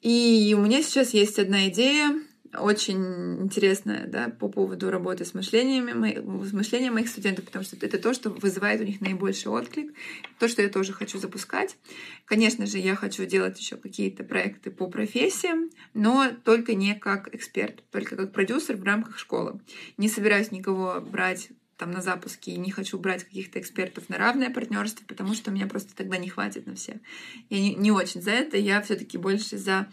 [0.00, 2.10] И у меня сейчас есть одна идея,
[2.54, 7.98] очень интересная, да, по поводу работы с мышлениями, с мышлением моих студентов, потому что это
[7.98, 9.92] то, что вызывает у них наибольший отклик,
[10.38, 11.76] то, что я тоже хочу запускать.
[12.24, 17.82] Конечно же, я хочу делать еще какие-то проекты по профессиям, но только не как эксперт,
[17.90, 19.60] только как продюсер в рамках школы.
[19.96, 24.50] Не собираюсь никого брать там на запуске и не хочу брать каких-то экспертов на равное
[24.50, 27.00] партнерство, потому что у меня просто тогда не хватит на все.
[27.48, 29.88] Я не, не очень за это, я все-таки больше за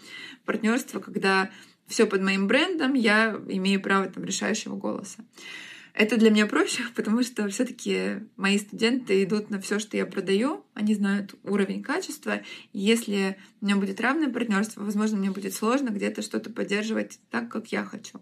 [0.45, 1.51] партнерство, когда
[1.87, 5.23] все под моим брендом, я имею право там решающего голоса.
[5.95, 10.65] Это для меня проще, потому что все-таки мои студенты идут на все, что я продаю,
[10.73, 12.41] они знают уровень качества.
[12.73, 17.49] И если у меня будет равное партнерство, возможно, мне будет сложно где-то что-то поддерживать так,
[17.49, 18.21] как я хочу.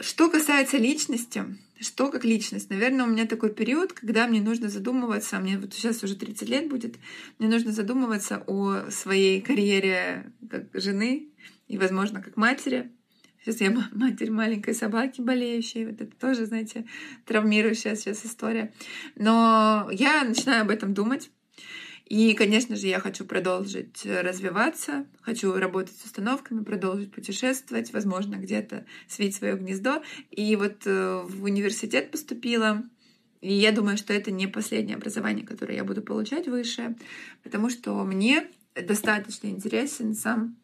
[0.00, 1.44] Что касается личности,
[1.80, 2.68] что как личность?
[2.68, 6.68] Наверное, у меня такой период, когда мне нужно задумываться, мне вот сейчас уже 30 лет
[6.68, 6.96] будет,
[7.38, 11.28] мне нужно задумываться о своей карьере как жены
[11.68, 12.90] и, возможно, как матери.
[13.40, 15.86] Сейчас я матерь маленькой собаки болеющей.
[15.86, 16.86] Вот это тоже, знаете,
[17.26, 18.72] травмирующая сейчас история.
[19.16, 21.30] Но я начинаю об этом думать.
[22.06, 28.84] И, конечно же, я хочу продолжить развиваться, хочу работать с установками, продолжить путешествовать, возможно, где-то
[29.08, 30.02] свить свое гнездо.
[30.30, 32.82] И вот э, в университет поступила,
[33.40, 36.96] и я думаю, что это не последнее образование, которое я буду получать высшее,
[37.42, 40.56] потому что мне достаточно интересен сам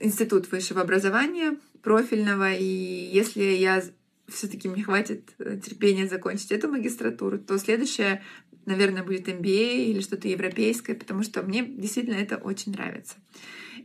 [0.00, 3.82] институт высшего образования профильного, и если я
[4.26, 8.22] все-таки мне хватит э, терпения закончить эту магистратуру, то следующее
[8.66, 13.16] наверное, будет MBA или что-то европейское, потому что мне действительно это очень нравится.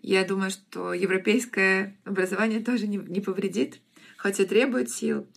[0.01, 3.81] Я думаю, что европейское образование тоже не, не повредит,
[4.17, 5.27] хотя требует сил.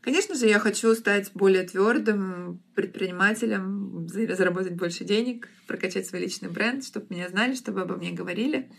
[0.00, 6.84] Конечно же, я хочу стать более твердым предпринимателем, заработать больше денег, прокачать свой личный бренд,
[6.84, 8.70] чтобы меня знали, чтобы обо мне говорили.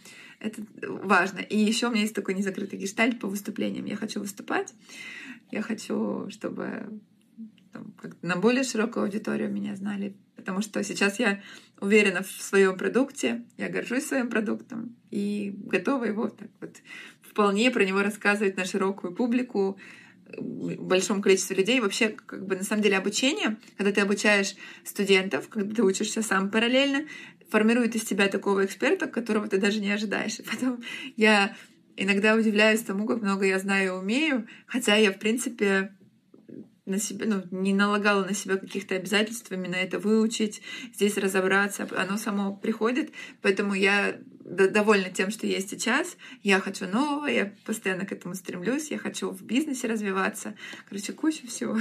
[0.42, 1.40] Это важно.
[1.40, 3.86] И еще у меня есть такой незакрытый гештальт по выступлениям.
[3.86, 4.74] Я хочу выступать.
[5.52, 7.00] Я хочу, чтобы
[7.72, 11.42] там, на более широкую аудиторию меня знали, потому что сейчас я
[11.80, 16.78] уверена в своем продукте, я горжусь своим продуктом и готова его так вот
[17.22, 19.78] вполне про него рассказывать на широкую публику,
[20.38, 21.80] большому количеству людей.
[21.80, 26.50] Вообще, как бы на самом деле обучение, когда ты обучаешь студентов, когда ты учишься сам
[26.50, 27.06] параллельно,
[27.52, 30.40] формирует из тебя такого эксперта, которого ты даже не ожидаешь.
[30.40, 30.82] И потом
[31.18, 31.56] я
[31.98, 35.94] иногда удивляюсь тому, как много я знаю и умею, хотя я, в принципе,
[36.86, 40.62] на себя, ну, не налагала на себя каких-то обязательств именно это выучить,
[40.94, 41.88] здесь разобраться.
[41.96, 43.12] Оно само приходит,
[43.42, 46.18] поэтому я довольна тем, что есть сейчас.
[46.44, 50.56] Я хочу нового, я постоянно к этому стремлюсь, я хочу в бизнесе развиваться.
[50.90, 51.78] Короче, куча всего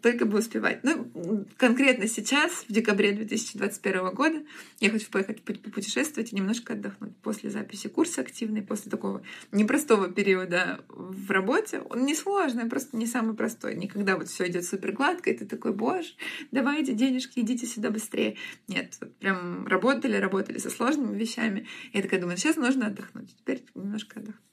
[0.00, 0.80] только бы успевать.
[0.82, 4.42] Ну, конкретно сейчас, в декабре 2021 года,
[4.80, 9.22] я хочу поехать путешествовать и немножко отдохнуть после записи курса активной, после такого
[9.52, 11.80] непростого периода в работе.
[11.80, 13.74] Он не сложный, просто не самый простой.
[13.74, 16.14] Никогда вот все идет супер гладко, и ты такой, боже,
[16.50, 18.36] давайте денежки, идите сюда быстрее.
[18.68, 21.66] Нет, вот прям работали, работали со сложными вещами.
[21.92, 23.36] Я такая думаю, сейчас нужно отдохнуть.
[23.36, 24.49] Теперь немножко отдохнуть.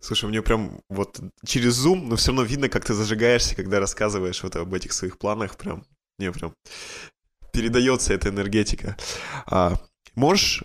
[0.00, 4.42] Слушай, мне прям вот через Zoom, но все равно видно, как ты зажигаешься, когда рассказываешь
[4.42, 5.56] вот об этих своих планах.
[5.56, 5.84] Прям,
[6.18, 6.54] мне прям
[7.52, 8.96] передается эта энергетика.
[9.46, 9.76] А,
[10.14, 10.64] можешь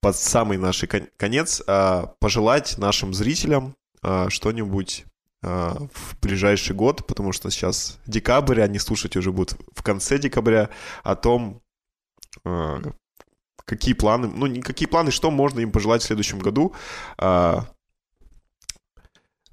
[0.00, 0.84] под самый наш
[1.16, 5.04] конец а, пожелать нашим зрителям а, что-нибудь
[5.42, 10.70] а, в ближайший год, потому что сейчас декабрь, они слушать уже будут в конце декабря,
[11.02, 11.60] о том,
[12.44, 12.80] а,
[13.64, 16.74] какие планы, ну, не какие планы, что можно им пожелать в следующем году,
[17.18, 17.66] а,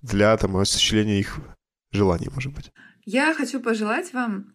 [0.01, 1.39] для там, осуществления их
[1.91, 2.71] желаний, может быть.
[3.05, 4.53] Я хочу пожелать вам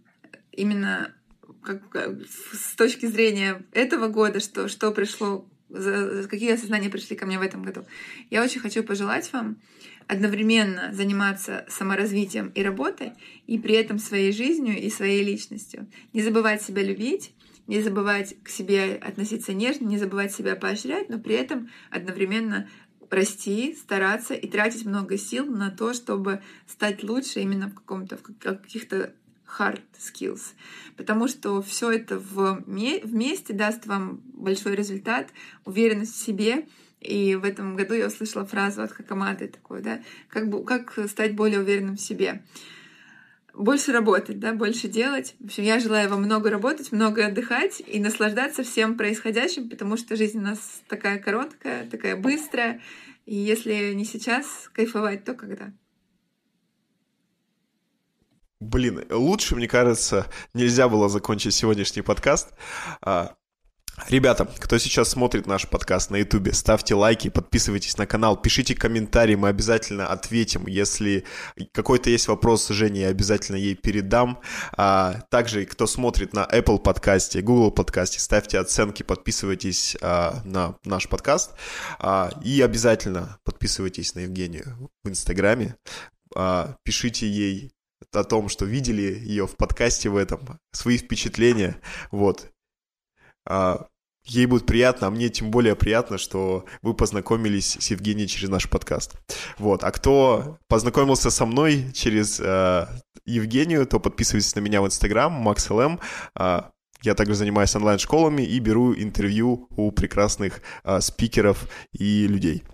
[0.52, 1.14] именно
[1.62, 2.10] как,
[2.52, 7.42] с точки зрения этого года, что, что пришло, за, какие осознания пришли ко мне в
[7.42, 7.84] этом году.
[8.30, 9.60] Я очень хочу пожелать вам
[10.06, 13.12] одновременно заниматься саморазвитием и работой,
[13.46, 15.88] и при этом своей жизнью и своей личностью.
[16.12, 17.34] Не забывать себя любить,
[17.66, 22.68] не забывать к себе относиться нежно, не забывать себя поощрять, но при этом одновременно
[23.14, 28.22] расти, стараться и тратить много сил на то, чтобы стать лучше именно в каком-то в
[28.22, 29.12] каких-то
[29.58, 30.52] hard skills,
[30.96, 35.28] потому что все это вместе даст вам большой результат,
[35.64, 36.66] уверенность в себе.
[37.00, 41.36] И в этом году я услышала фразу от Хакаматы такой, да, как, бы, как стать
[41.36, 42.42] более уверенным в себе.
[43.54, 45.36] Больше работать, да, больше делать.
[45.38, 50.16] В общем, я желаю вам много работать, много отдыхать и наслаждаться всем происходящим, потому что
[50.16, 52.80] жизнь у нас такая короткая, такая быстрая.
[53.26, 55.72] И если не сейчас кайфовать, то когда?
[58.58, 62.54] Блин, лучше, мне кажется, нельзя было закончить сегодняшний подкаст.
[63.96, 68.74] А, ребята, кто сейчас смотрит наш подкаст на ютубе, ставьте лайки, подписывайтесь на канал, пишите
[68.74, 70.66] комментарии, мы обязательно ответим.
[70.66, 71.24] Если
[71.72, 74.40] какой-то есть вопрос Жене, я обязательно ей передам.
[74.76, 81.08] А, также, кто смотрит на Apple подкасте, Google подкасте, ставьте оценки, подписывайтесь а, на наш
[81.08, 81.52] подкаст.
[82.42, 85.76] И обязательно подписывайтесь на Евгению в Инстаграме.
[86.82, 87.72] Пишите ей
[88.12, 91.80] о том, что видели ее в подкасте в этом, свои впечатления,
[92.10, 92.53] вот.
[93.46, 93.86] А,
[94.24, 98.68] ей будет приятно, а мне тем более приятно, что вы познакомились с Евгенией через наш
[98.68, 99.14] подкаст.
[99.58, 102.86] Вот, а кто познакомился со мной через э,
[103.26, 106.00] Евгению, то подписывайтесь на меня в Инстаграм, MaxLM.
[106.38, 106.62] Э,
[107.02, 112.64] я также занимаюсь онлайн-школами и беру интервью у прекрасных э, спикеров и людей.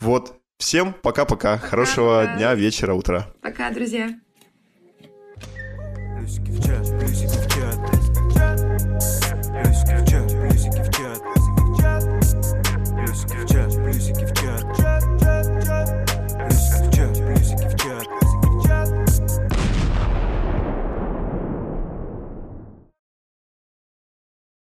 [0.00, 2.36] Вот, всем пока-пока, хорошего пока.
[2.36, 3.28] дня, вечера, утра.
[3.42, 4.18] Пока, друзья.
[6.16, 8.13] Плюсики в чат, плюсики в чат
[8.44, 8.60] Chat.
[9.54, 11.22] Music и в чат, Music и в чат,
[12.92, 15.13] Music и в чат, Music и в чат, Music.